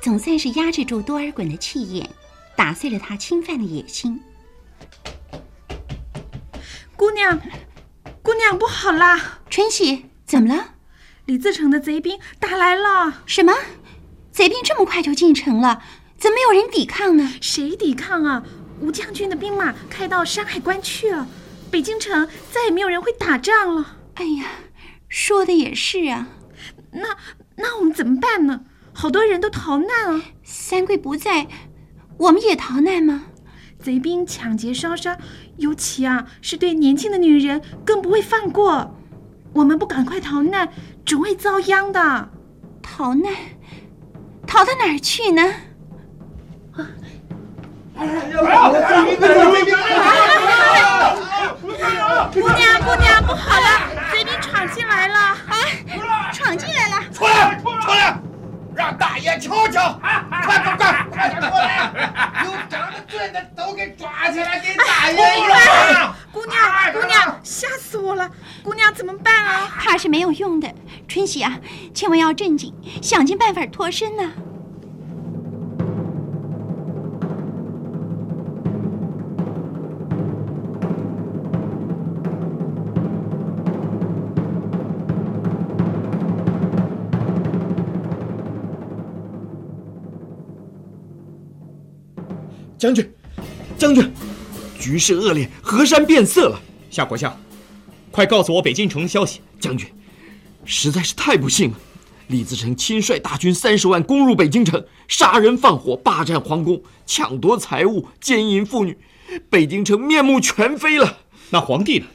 [0.00, 2.08] 总算是压制住多尔衮的气焰，
[2.56, 4.18] 打碎了他侵犯的野心。
[6.96, 7.38] 姑娘，
[8.22, 9.40] 姑娘，不好啦！
[9.50, 10.76] 春喜，怎么了？
[11.26, 13.24] 李自成的贼兵打来了！
[13.26, 13.52] 什么？
[14.30, 15.82] 贼兵这么快就进城了？
[16.16, 17.34] 怎么没有人抵抗呢？
[17.42, 18.42] 谁抵抗啊？
[18.80, 21.28] 吴将军的兵马开到山海关去了，
[21.70, 23.98] 北京城再也没有人会打仗了。
[24.14, 24.46] 哎呀，
[25.10, 26.28] 说的也是啊。
[26.90, 27.18] 那……
[27.56, 28.62] 那我们怎么办呢？
[28.94, 30.22] 好多人都逃难啊！
[30.42, 31.48] 三桂不在，
[32.18, 33.24] 我们也逃难吗？
[33.78, 35.18] 贼兵抢劫烧杀，
[35.56, 38.94] 尤其啊是对年轻的女人更不会放过。
[39.54, 40.68] 我们不赶快逃难，
[41.04, 42.30] 准会遭殃的。
[42.82, 43.32] 逃难？
[44.46, 45.42] 逃到哪儿去呢？
[52.32, 53.66] 姑娘，姑娘，不好了！
[54.10, 55.18] 贼兵闯进来了！
[55.18, 55.36] 啊！
[56.32, 57.04] 闯进来了！
[57.12, 57.60] 出来！
[57.62, 58.18] 出来！
[58.74, 60.00] 让大爷瞧瞧！
[60.00, 61.92] 快快快，快点过来！
[62.44, 66.14] 有长得俊的都给抓起来，给大爷养！
[66.32, 68.28] 姑娘，姑娘，吓死我了！
[68.62, 69.68] 姑娘怎么办啊？
[69.78, 70.72] 怕是没有用的。
[71.06, 71.58] 春喜啊，
[71.94, 74.30] 千万要镇静，想尽办法脱身呐！
[92.82, 93.08] 将军，
[93.78, 94.12] 将军，
[94.76, 96.60] 局势恶劣，河山变色了。
[96.90, 97.40] 夏国相，
[98.10, 99.40] 快告诉我北京城的消息。
[99.60, 99.86] 将军，
[100.64, 101.76] 实在是太不幸了。
[102.26, 108.98] 李自成亲率大军三十万攻入北京城，杀人放火，霸占皇宫，抢夺财物，奸淫妇女，
[109.48, 111.18] 北京城面目全非了。
[111.50, 112.06] 那皇帝呢？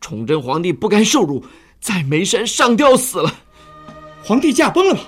[0.00, 1.44] 崇祯皇帝不甘受辱，
[1.80, 3.32] 在眉山上吊死了。
[4.24, 5.02] 皇帝驾崩了吗？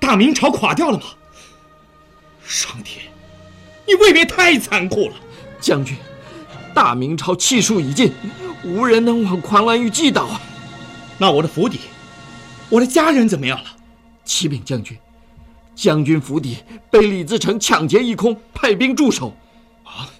[0.00, 1.04] 大明朝垮掉了吗？
[2.42, 3.04] 上天！
[3.86, 5.16] 你未免太残酷了，
[5.60, 5.96] 将军。
[6.74, 8.12] 大明朝气数已尽，
[8.62, 10.40] 无人能往狂澜于既倒啊！
[11.16, 11.80] 那我的府邸，
[12.68, 13.70] 我的家人怎么样了？
[14.24, 14.98] 启禀将军，
[15.74, 16.58] 将军府邸
[16.90, 19.34] 被李自成抢劫一空，派兵驻守。
[19.84, 20.10] 啊！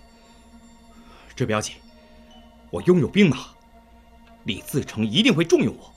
[1.34, 1.74] 这不要紧，
[2.70, 3.38] 我拥有兵马，
[4.44, 5.92] 李自成一定会重用我。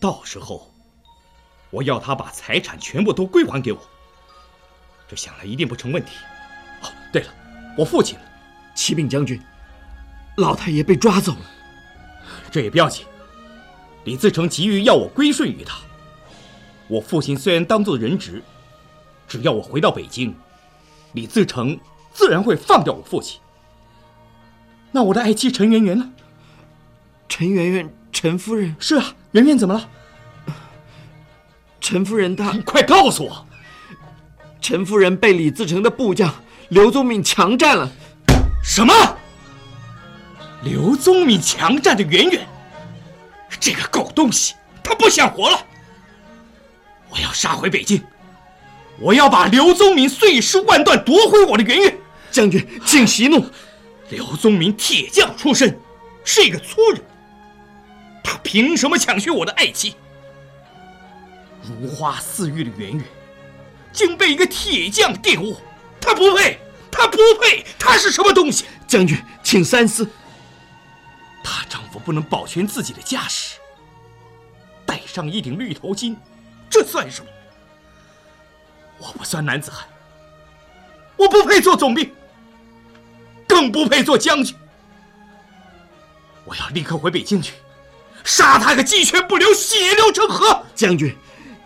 [0.00, 0.72] 到时候，
[1.68, 3.78] 我要他把财产全部都归还给我，
[5.06, 6.12] 这想来一定不成问题。
[7.14, 7.28] 对了，
[7.78, 8.18] 我父亲，
[8.74, 9.40] 启禀将军，
[10.38, 11.38] 老太爷被抓走了。
[12.50, 13.06] 这也不要紧。
[14.02, 15.78] 李自成急于要我归顺于他。
[16.88, 18.42] 我父亲虽然当做人质，
[19.28, 20.34] 只要我回到北京，
[21.12, 21.78] 李自成
[22.12, 23.40] 自然会放掉我父亲。
[24.90, 26.10] 那我的爱妻陈圆圆呢？
[27.28, 28.74] 陈圆圆，陈夫人。
[28.80, 29.88] 是啊，圆圆怎么了？
[31.80, 33.46] 陈夫人她 快告诉我，
[34.60, 36.34] 陈夫人被李自成的部将。
[36.74, 37.88] 刘宗敏强占了，
[38.60, 38.92] 什么？
[40.64, 42.44] 刘宗敏强占的圆圆，
[43.60, 45.66] 这个狗东西，他不想活了！
[47.10, 48.02] 我要杀回北京，
[48.98, 51.96] 我要把刘宗敏碎尸万段，夺回我的圆圆。
[52.32, 53.46] 将军，请息怒。
[54.08, 55.78] 刘宗敏铁匠出身，
[56.24, 57.00] 是一个粗人，
[58.24, 59.94] 他凭什么抢去我的爱妻？
[61.62, 63.04] 如花似玉的圆圆，
[63.92, 65.56] 竟被一个铁匠玷污。
[66.06, 66.58] 他不配，
[66.94, 68.64] 他不配，他是什么东西？
[68.86, 70.08] 将军，请三思。
[71.42, 73.58] 大丈夫不能保全自己的家室，
[74.86, 76.16] 戴上一顶绿头巾，
[76.70, 77.30] 这算什么？
[78.98, 79.86] 我不算男子汉，
[81.16, 82.10] 我不配做总兵，
[83.46, 84.56] 更不配做将军。
[86.44, 87.54] 我要立刻回北京去，
[88.22, 90.64] 杀他个鸡犬不留，血流成河。
[90.74, 91.14] 将军，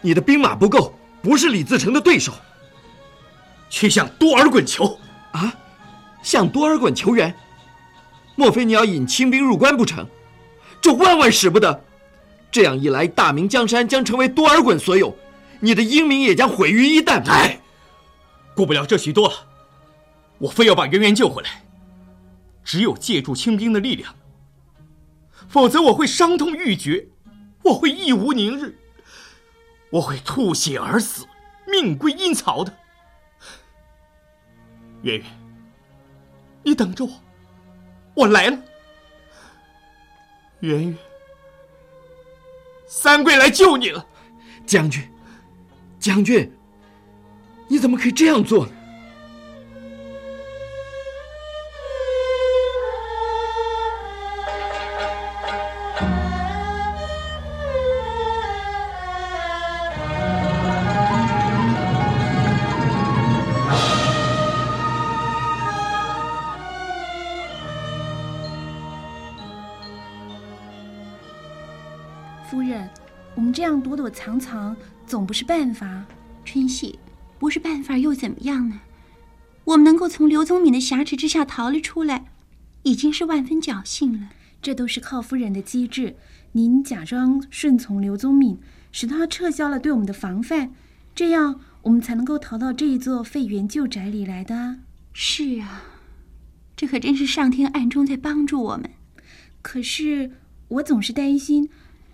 [0.01, 2.33] 你的兵马不够，不是李自成的对手。
[3.71, 4.99] 去向多尔衮求
[5.33, 5.55] 啊！
[6.23, 7.35] 向多尔衮求援。
[8.35, 10.07] 莫非你要引清兵入关不成？
[10.81, 11.85] 这万万使不得！
[12.51, 15.17] 这样一来，大明江山将成为多尔衮所有，
[15.61, 17.23] 你的英名也将毁于一旦。
[17.29, 17.61] 哎，
[18.55, 19.35] 顾不了这许多了，
[20.39, 21.65] 我非要把圆圆救回来。
[22.65, 24.15] 只有借助清兵的力量，
[25.49, 27.09] 否则我会伤痛欲绝，
[27.65, 28.79] 我会义无宁日，
[29.91, 31.27] 我会吐血而死，
[31.67, 32.73] 命归阴曹的。
[35.03, 35.25] 圆圆，
[36.63, 37.13] 你等着我，
[38.15, 38.59] 我来了。
[40.61, 40.97] 圆圆，
[42.87, 44.05] 三桂来救你了，
[44.67, 45.03] 将军，
[45.99, 46.51] 将军，
[47.69, 48.73] 你怎么可以这样做呢？
[74.19, 76.05] 藏藏总不是办法。
[76.45, 76.99] 春喜，
[77.39, 78.81] 不是办法又怎么样呢？
[79.63, 82.25] 我们能够从刘宗敏的挟持之下逃了出来，
[82.83, 84.31] 已经是万分侥幸了。
[84.61, 86.17] 这都是靠夫人的机智。
[86.51, 88.59] 您假装顺从刘宗敏，
[88.91, 90.73] 使他撤销了对我们的防范，
[91.15, 94.79] 这样我们才能够逃到这一座废园旧宅里来的。
[95.13, 95.85] 是啊，
[96.77, 98.91] 这可真是上天暗中在帮助我们。
[99.63, 100.33] 可是
[100.67, 101.69] 我总是担心，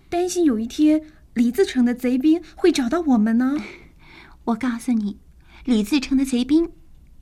[0.07, 1.01] 担心有一天
[1.35, 3.57] 李自成的贼兵会找到我们呢。
[4.45, 5.19] 我告诉你，
[5.65, 6.71] 李自成的贼兵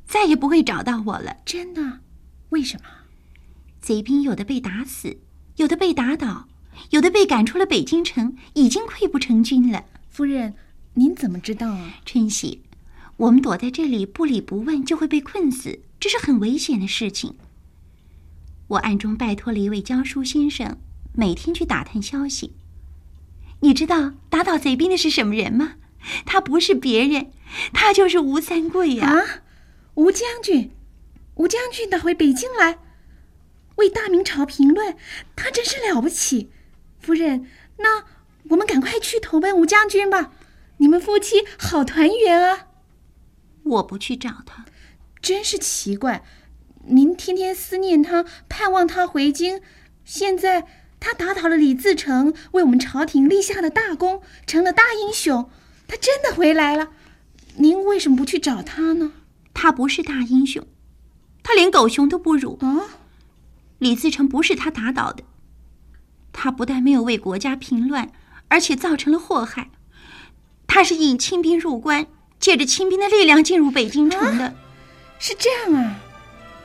[0.05, 1.38] 再也不会找到我了。
[1.43, 2.01] 真的？
[2.49, 2.86] 为什么？
[3.82, 5.18] 贼兵有的被打死，
[5.55, 6.47] 有的被打倒，
[6.91, 9.86] 有的被赶出了北京城，已经溃不成军了。
[10.11, 10.53] 夫人，
[10.93, 11.95] 您怎么知道啊？
[12.05, 12.61] 春喜，
[13.18, 17.34] 我们躲在这里不理不问，就会被困死，这是很危险的事情。
[18.68, 20.78] 我暗中拜托了一位教书先生，
[21.14, 22.53] 每天去打探消息。
[23.64, 25.76] 你知道打倒贼兵的是什么人吗？
[26.26, 27.32] 他不是别人，
[27.72, 29.07] 他就是吴三桂呀！
[29.07, 29.26] 啊，
[29.93, 30.72] 吴将军，
[31.36, 32.78] 吴将军打回北京来，
[33.78, 34.97] 为大明朝评论，
[35.38, 36.51] 他真是了不起。
[36.99, 38.03] 夫人，那
[38.49, 40.34] 我们赶快去投奔吴将军吧，
[40.78, 42.68] 你们夫妻好团圆啊！
[43.64, 44.66] 我不去找他，
[45.22, 46.26] 真是奇怪。
[46.88, 49.61] 您天天思念他，盼望他回京，
[50.03, 50.68] 现在
[51.05, 55.49] 他打倒了李自成，为我们朝廷立下了大功，成了大英雄。
[55.85, 56.91] 他真的回来了，
[57.57, 59.11] 您为什么不去找他呢？
[59.53, 60.65] 他不是大英雄，
[61.43, 62.57] 他连狗熊都不如。
[62.61, 62.87] 啊，
[63.79, 65.25] 李自成不是他打倒的，
[66.31, 68.13] 他不但没有为国家平乱，
[68.47, 69.71] 而且造成了祸害。
[70.67, 72.07] 他是引清兵入关，
[72.39, 74.45] 借着清兵的力量进入北京城的。
[74.45, 74.53] 啊、
[75.19, 75.99] 是这样啊，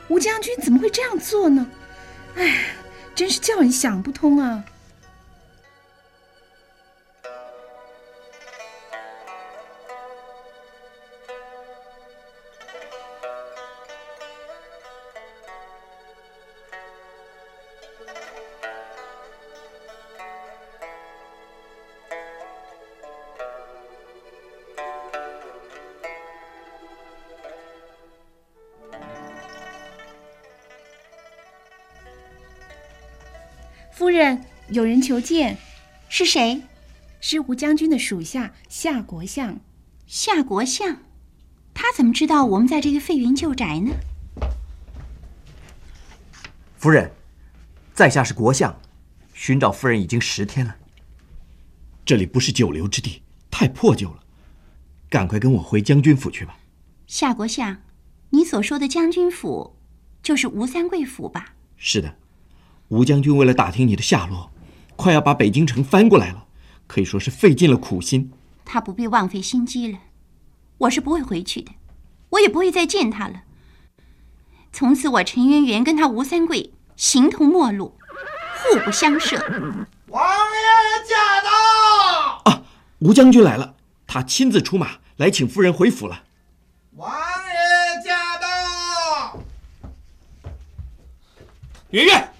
[0.07, 1.67] 吴将军怎么会这样做呢？
[2.35, 2.77] 哎，
[3.19, 4.63] 真是叫人想不通啊！
[34.79, 35.57] 有人求见。
[36.07, 36.61] 是谁？
[37.19, 39.59] 是吴将军的属下夏国相。
[40.07, 41.03] 夏国相，
[41.73, 43.91] 他怎么知道我们在这个废云旧宅呢？
[46.77, 47.11] 夫人，
[47.93, 48.79] 在下是国相，
[49.33, 50.73] 寻找夫人已经十天了。
[52.05, 53.21] 这里不是久留之地，
[53.51, 54.23] 太破旧了，
[55.09, 56.57] 赶快跟我回将军府去吧。
[57.05, 57.81] 夏国相，
[58.29, 59.75] 你所说的将军府，
[60.23, 61.53] 就是吴三桂府吧？
[61.75, 62.15] 是的。
[62.87, 64.51] 吴将军为了打听你的下落，
[64.99, 66.45] 快要把北京城翻过来了，
[66.85, 68.33] 可以说是费尽了苦心。
[68.65, 69.97] 他不必枉费心机了，
[70.77, 71.71] 我是不会回去的，
[72.31, 73.43] 我也不会再见他了。
[74.73, 77.97] 从此，我陈圆圆跟他吴三桂形同陌路，
[78.57, 79.37] 互不相涉。
[80.07, 82.51] 王爷驾到！
[82.51, 82.63] 啊，
[82.97, 83.75] 吴将军来了，
[84.05, 86.23] 他亲自出马来请夫人回府了。
[86.97, 89.39] 王爷驾到！
[91.91, 92.33] 圆圆。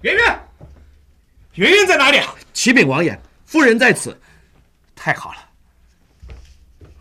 [0.00, 0.49] 圆圆，
[1.54, 2.34] 圆圆在哪里啊？
[2.52, 4.18] 启禀王爷，夫人在此。
[4.94, 5.38] 太好了，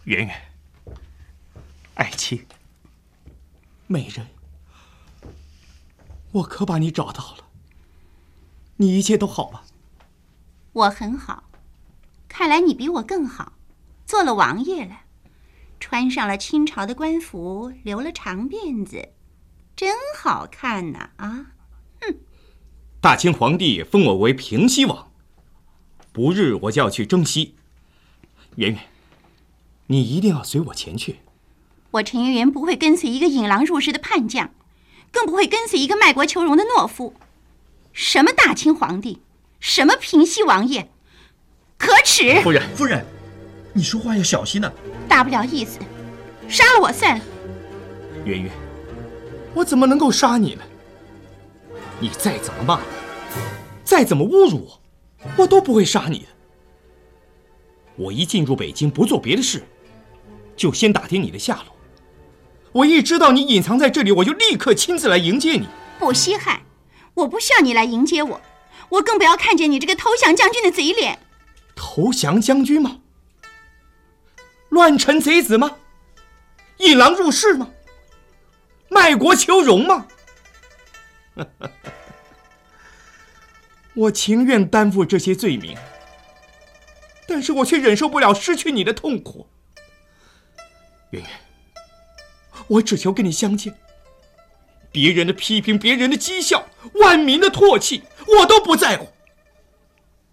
[0.05, 0.41] 圆圆，
[1.95, 2.45] 爱卿，
[3.87, 4.25] 美人，
[6.31, 7.43] 我可把你找到了。
[8.77, 9.61] 你一切都好吗？
[10.71, 11.43] 我很好，
[12.27, 13.53] 看来你比我更好，
[14.05, 15.01] 做了王爷了，
[15.79, 19.09] 穿上了清朝的官服，留了长辫子，
[19.75, 21.11] 真好看呐！
[21.17, 21.45] 啊，哼。
[23.01, 25.07] 大清皇帝封我为平西王，
[26.11, 27.55] 不日我就要去征西。
[28.57, 28.79] 圆圆，
[29.87, 31.19] 你一定要随我前去。
[31.91, 34.51] 我陈圆圆不会跟随一个引狼入室的叛将，
[35.11, 37.13] 更不会跟随一个卖国求荣的懦夫。
[37.93, 39.21] 什么大清皇帝，
[39.61, 40.91] 什么平西王爷，
[41.77, 42.41] 可耻！
[42.41, 43.05] 夫人，夫人，
[43.71, 44.69] 你说话要小心呐。
[45.07, 45.79] 大不了意思，
[46.49, 47.23] 杀了我算了。
[48.25, 48.51] 圆圆，
[49.53, 50.63] 我怎么能够杀你呢？
[52.01, 52.81] 你再怎么骂我，
[53.83, 54.81] 再怎么侮辱我，
[55.37, 56.25] 我都不会杀你的。
[57.97, 59.63] 我一进入北京，不做别的事，
[60.55, 61.75] 就先打听你的下落。
[62.71, 65.67] 我一知道你隐藏在这里，我就立刻亲自来迎接你。
[65.97, 66.61] 不稀罕，
[67.15, 68.41] 我不需要你来迎接我，
[68.87, 71.19] 我更不要看见你这个投降将军的嘴脸。
[71.75, 72.99] 投降将军吗？
[74.69, 75.75] 乱臣贼子吗？
[76.77, 77.69] 引狼入室吗？
[78.87, 80.05] 卖国求荣吗？
[83.95, 85.77] 我情愿担负这些罪名，
[87.27, 89.49] 但是我却忍受不了失去你的痛苦。
[91.11, 91.31] 圆圆，
[92.67, 93.75] 我只求跟你相见。
[94.91, 98.03] 别人的批评，别人的讥笑，万民的唾弃，
[98.39, 99.09] 我都不在乎。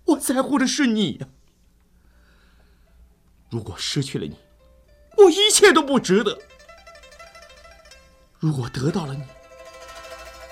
[0.05, 1.29] 我在乎的是你呀。
[3.51, 4.37] 如果失去了你，
[5.17, 6.39] 我一切都不值得；
[8.39, 9.23] 如果得到了你，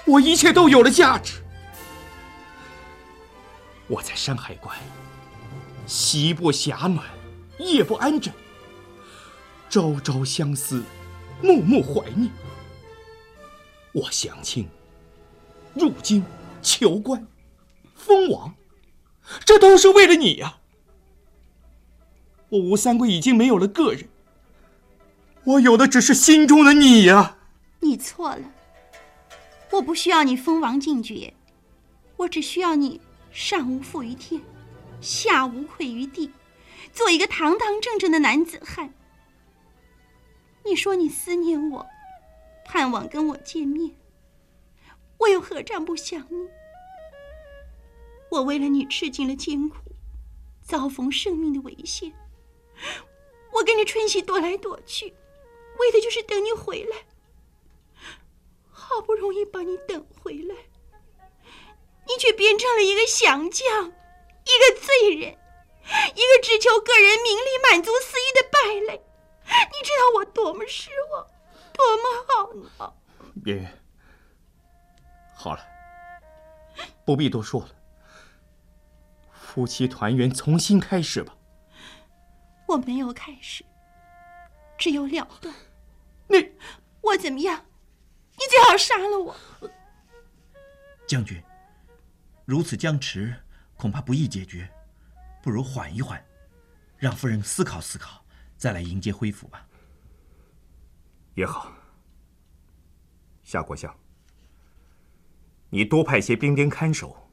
[0.06, 1.34] 我一切都有了价值。
[3.86, 4.76] 我在山海关，
[5.86, 7.04] 席不暇暖，
[7.58, 8.32] 夜不安枕，
[9.68, 10.82] 朝朝相思，
[11.42, 12.30] 暮暮怀念。
[13.92, 14.68] 我降清、
[15.74, 16.24] 入京、
[16.62, 17.26] 求官、
[17.94, 18.54] 封王，
[19.44, 20.58] 这都是为了你呀！
[22.48, 24.08] 我吴三桂已经没有了个人，
[25.44, 27.36] 我有的只是心中的你呀！
[27.80, 28.42] 你错了，
[29.74, 31.34] 我不需要你封王进爵，
[32.16, 33.00] 我只需要你
[33.32, 34.40] 上无负于天，
[35.00, 36.30] 下无愧于地，
[36.92, 38.94] 做一个堂堂正正的男子汉。
[40.64, 41.84] 你说你思念我。
[42.64, 43.94] 盼望跟我见面，
[45.18, 46.48] 我又何尝不想你？
[48.30, 49.76] 我为了你吃尽了艰苦，
[50.62, 52.12] 遭逢生命的危险，
[53.52, 55.06] 我跟着春喜躲来躲去，
[55.78, 56.96] 为的就是等你回来。
[58.94, 60.54] 好不容易把你等回来，
[62.06, 65.36] 你却变成了一个降将，一个罪人，
[66.14, 69.04] 一个只求个人名利、满足私欲的败类。
[69.44, 71.26] 你知道我多么失望？
[71.72, 72.96] 多么懊恼！
[73.44, 73.82] 圆圆，
[75.34, 75.66] 好了，
[77.04, 77.68] 不必多说了。
[79.32, 81.36] 夫妻团圆，重新开始吧。
[82.68, 83.64] 我没有开始，
[84.78, 85.52] 只有了断。
[86.28, 86.52] 你，
[87.00, 87.66] 我怎么样？
[88.44, 89.34] 你最好杀了我。
[91.06, 91.42] 将军，
[92.44, 93.34] 如此僵持，
[93.74, 94.70] 恐怕不易解决，
[95.42, 96.22] 不如缓一缓，
[96.98, 98.22] 让夫人思考思考，
[98.58, 99.66] 再来迎接恢复吧。
[101.34, 101.72] 也好，
[103.42, 103.94] 夏国相，
[105.70, 107.30] 你多派些兵丁看守，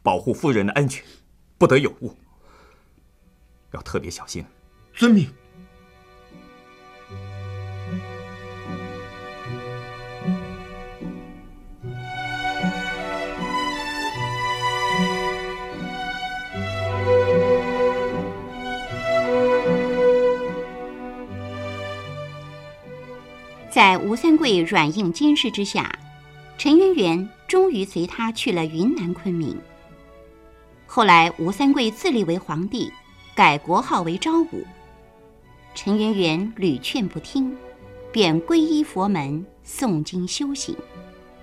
[0.00, 1.04] 保护夫人的安全，
[1.58, 2.16] 不得有误，
[3.72, 4.46] 要特别小心。
[4.94, 5.28] 遵命。
[23.76, 25.94] 在吴三桂软硬兼施之下，
[26.56, 29.54] 陈圆圆终于随他去了云南昆明。
[30.86, 32.90] 后来吴三桂自立为皇帝，
[33.34, 34.64] 改国号为昭武。
[35.74, 37.54] 陈圆圆屡劝不听，
[38.10, 40.74] 便皈依佛门，诵经修行，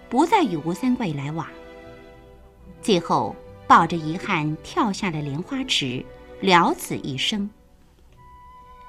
[0.09, 1.45] 不再与吴三桂来往。
[2.81, 3.35] 最后
[3.67, 6.03] 抱着遗憾跳下了莲花池，
[6.41, 7.47] 了此一生。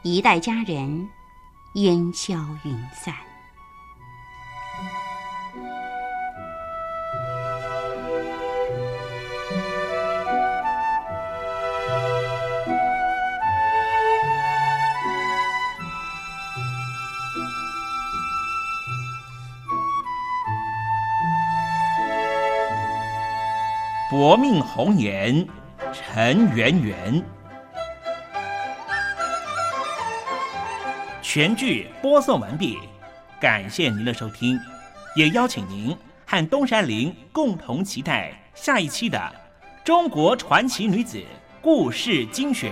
[0.02, 1.06] 一代佳人，
[1.74, 3.14] 烟消云散。
[24.16, 25.44] 薄命红颜，
[25.92, 27.20] 陈圆圆。
[31.20, 32.78] 全剧播送完毕，
[33.40, 34.56] 感谢您的收听，
[35.16, 39.18] 也邀请您和东山林共同期待下一期的
[39.84, 41.20] 《中国传奇女子
[41.60, 42.70] 故事精选》。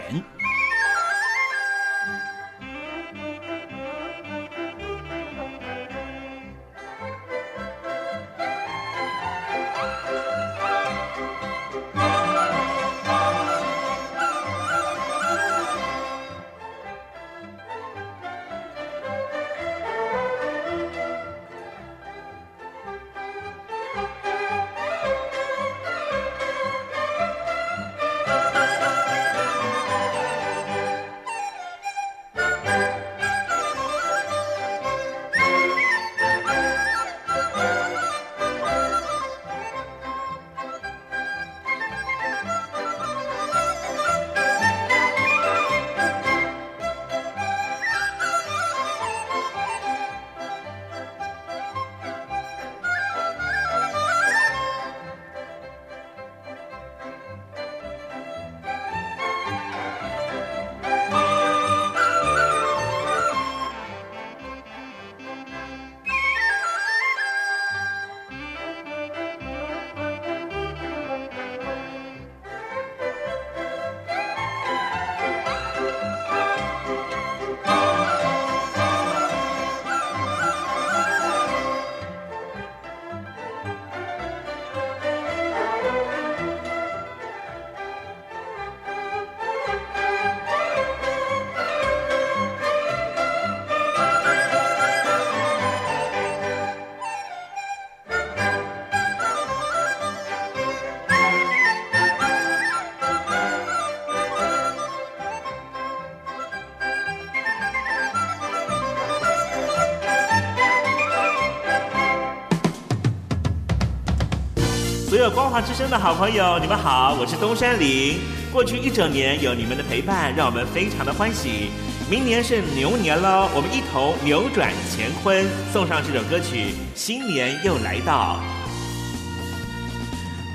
[115.35, 118.21] 光华之声的好朋友，你们好，我是东山林。
[118.53, 121.71] 过去一整年有你们的陪伴，让我们非常的欢喜。
[122.11, 126.75] 明年是牛年喽，我们一同扭转乾坤，送上这首歌曲。
[126.95, 128.41] 新年又来到，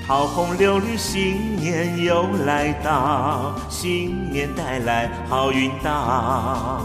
[0.06, 6.84] 桃红柳绿，新年又来到，新年带来好运到，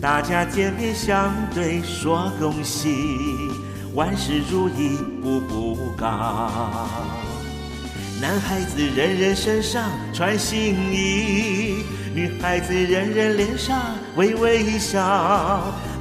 [0.00, 3.18] 大家见面相对说恭喜。
[3.98, 6.06] 万事如意，步步高。
[8.22, 11.82] 男孩子人人身上穿新衣，
[12.14, 13.76] 女孩子人人脸上
[14.14, 15.00] 微微笑。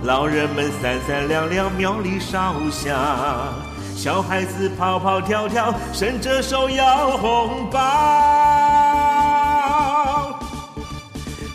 [0.03, 2.95] 老人们三三两两庙里烧香，
[3.95, 7.79] 小孩子跑跑跳跳伸着手要红包。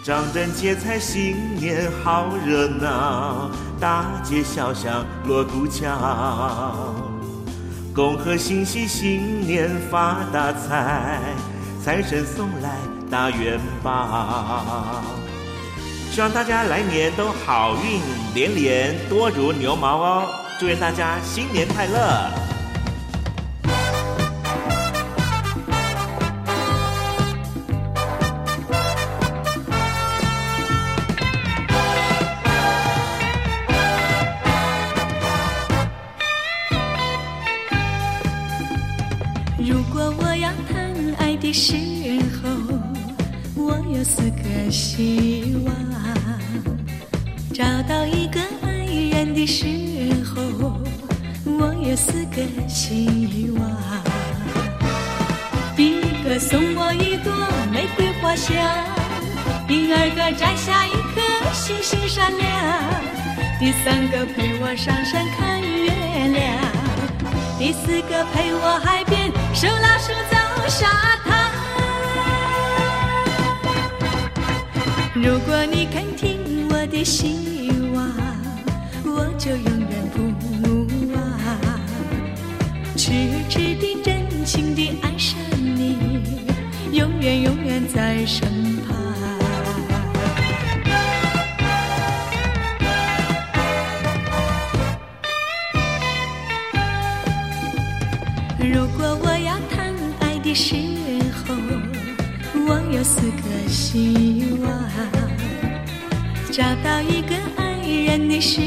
[0.02, 3.48] 张灯结彩，新年好热闹。
[3.82, 5.90] 大街小巷锣鼓敲，
[7.92, 11.18] 恭贺新禧新年发大财，
[11.84, 12.76] 财神送来
[13.10, 15.02] 大元宝。
[16.12, 18.00] 希望大家来年都好运
[18.36, 20.28] 连连，多如牛毛哦！
[20.60, 22.51] 祝愿大家新年快乐！
[63.84, 65.90] 三个陪我上山看月
[66.28, 66.56] 亮，
[67.58, 70.36] 第四个陪我海边手拉手走
[70.68, 70.86] 沙
[71.24, 71.50] 滩。
[75.14, 78.08] 如果你肯听我的希望，
[79.04, 80.30] 我就永远不
[81.12, 81.28] 忘，
[82.96, 83.10] 痴
[83.48, 85.96] 痴的、真情的爱上你，
[86.92, 88.71] 永远永远在身旁。
[103.92, 104.72] 希望。
[106.50, 107.76] 找到一个爱
[108.06, 108.58] 人的时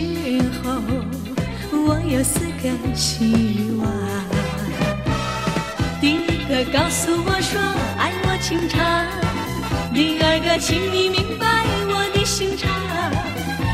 [0.61, 0.79] 候，
[1.71, 3.89] 我有四个希望。
[5.99, 7.59] 第一个告诉我说
[7.97, 8.79] 爱我情长，
[9.95, 12.69] 第二个请你明白我的心肠，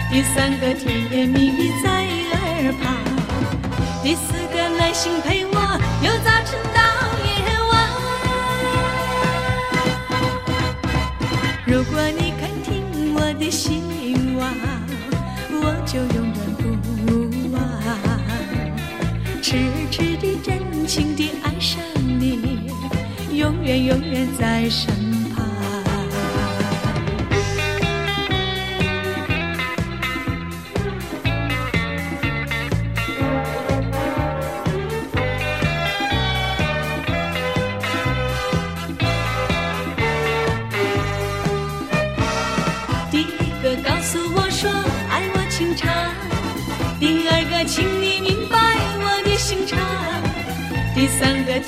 [0.09, 2.95] 第三个甜言蜜语在耳旁，
[4.01, 5.51] 第四个耐心陪我
[6.01, 6.57] 由早晨
[11.71, 13.81] 如果你肯听我的心
[14.37, 14.53] 望，
[15.53, 16.67] 我就永远不
[17.53, 17.57] 忘，
[19.41, 19.55] 痴
[19.89, 22.69] 痴的、真情的爱上你，
[23.37, 25.00] 永远永远在身。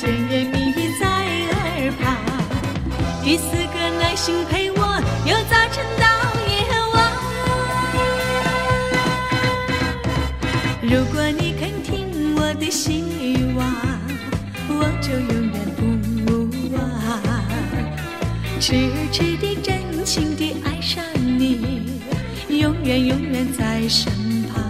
[0.03, 2.03] 甜言蜜语在耳旁，
[3.23, 4.77] 第四个耐心陪我
[5.25, 6.05] 由早晨到
[6.45, 6.51] 夜
[6.93, 6.95] 晚。
[10.81, 13.01] 如果你肯听我的希
[13.55, 13.63] 望，
[14.67, 15.81] 我就永远不
[16.75, 16.77] 忘，
[18.59, 22.01] 痴痴的、真情的爱上你，
[22.49, 24.11] 永远永远在身
[24.53, 24.61] 旁。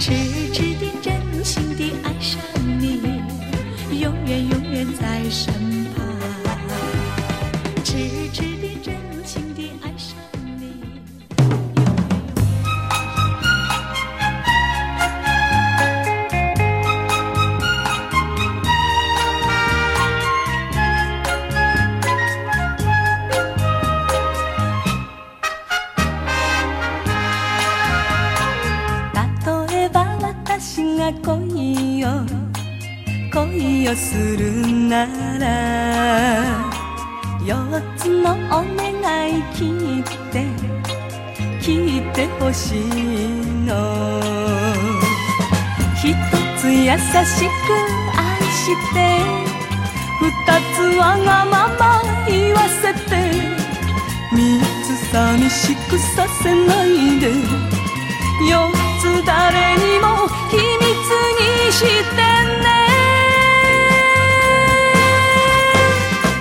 [0.00, 0.10] 痴
[0.52, 0.71] 痴
[48.72, 49.20] して
[50.20, 50.30] 二
[50.74, 53.10] つわがまま言わせて
[54.32, 57.32] 三つ寂しくさせないで
[58.48, 60.88] 四つ誰にも秘密
[61.38, 62.16] にして
[62.62, 62.66] ね。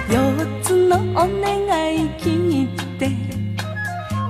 [0.10, 0.16] 四
[0.64, 2.68] つのお願い聞い
[2.98, 3.10] て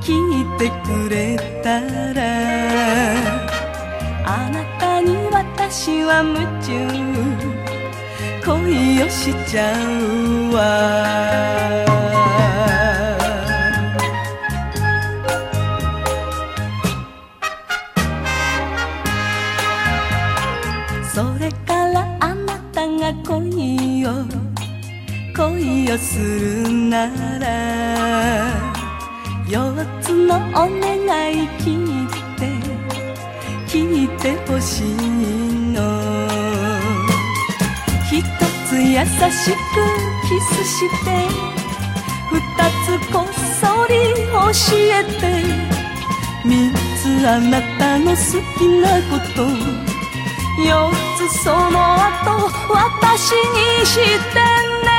[0.01, 0.07] 聞
[0.41, 1.79] いてくれた
[2.13, 2.19] ら
[4.25, 6.90] あなたに私は夢中
[9.21, 10.59] しちゃうわ。
[21.13, 24.09] それからあなたが恋を
[25.37, 27.05] 恋をするな
[27.37, 27.45] ら
[29.47, 30.97] 四つのお願
[31.31, 32.07] い聞い
[32.39, 32.49] て
[33.67, 34.85] 聞いてほしい
[35.73, 35.79] の。
[38.11, 38.40] 一
[38.83, 39.55] 優しく
[40.27, 41.09] キスして
[42.31, 42.39] 二
[42.85, 43.23] つこっ
[43.59, 43.93] そり
[44.25, 44.41] 教
[44.75, 45.21] えて
[46.43, 48.15] 三つあなたの好
[48.57, 49.37] きなこと
[50.63, 51.55] 四つその
[51.95, 54.89] 後私にしてね。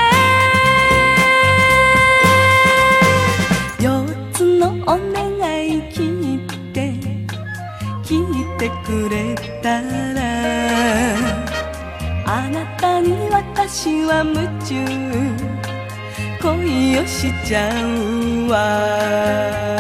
[3.81, 4.99] 四つのお願
[5.67, 6.39] い聞い
[6.73, 6.95] て
[8.05, 10.21] 聞いてくれたら
[12.25, 13.22] あなたに
[13.65, 14.75] 私は夢中。
[16.43, 19.72] 恋をしちゃうわ。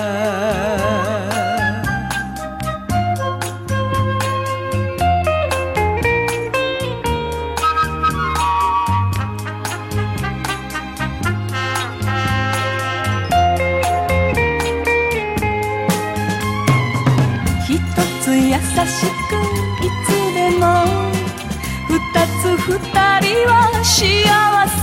[23.47, 24.24] は幸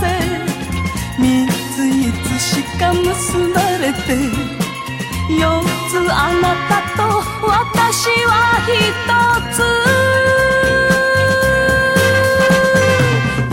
[1.18, 4.08] 三ついつしか結ばれて
[5.28, 5.40] 四
[5.90, 6.98] つあなたと
[7.46, 8.30] 私は
[8.66, 8.76] 一
[9.54, 9.58] つ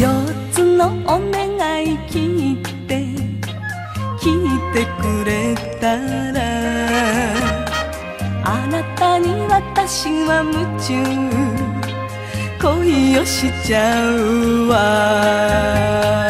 [0.01, 0.03] 四
[0.51, 1.45] つのお願
[1.85, 2.13] い聞
[2.53, 2.55] い
[2.87, 3.05] て
[4.19, 5.95] 聞いてくれた
[6.31, 6.37] ら
[8.43, 11.46] あなたに私は夢中
[12.75, 16.26] 恋をしちゃうわ。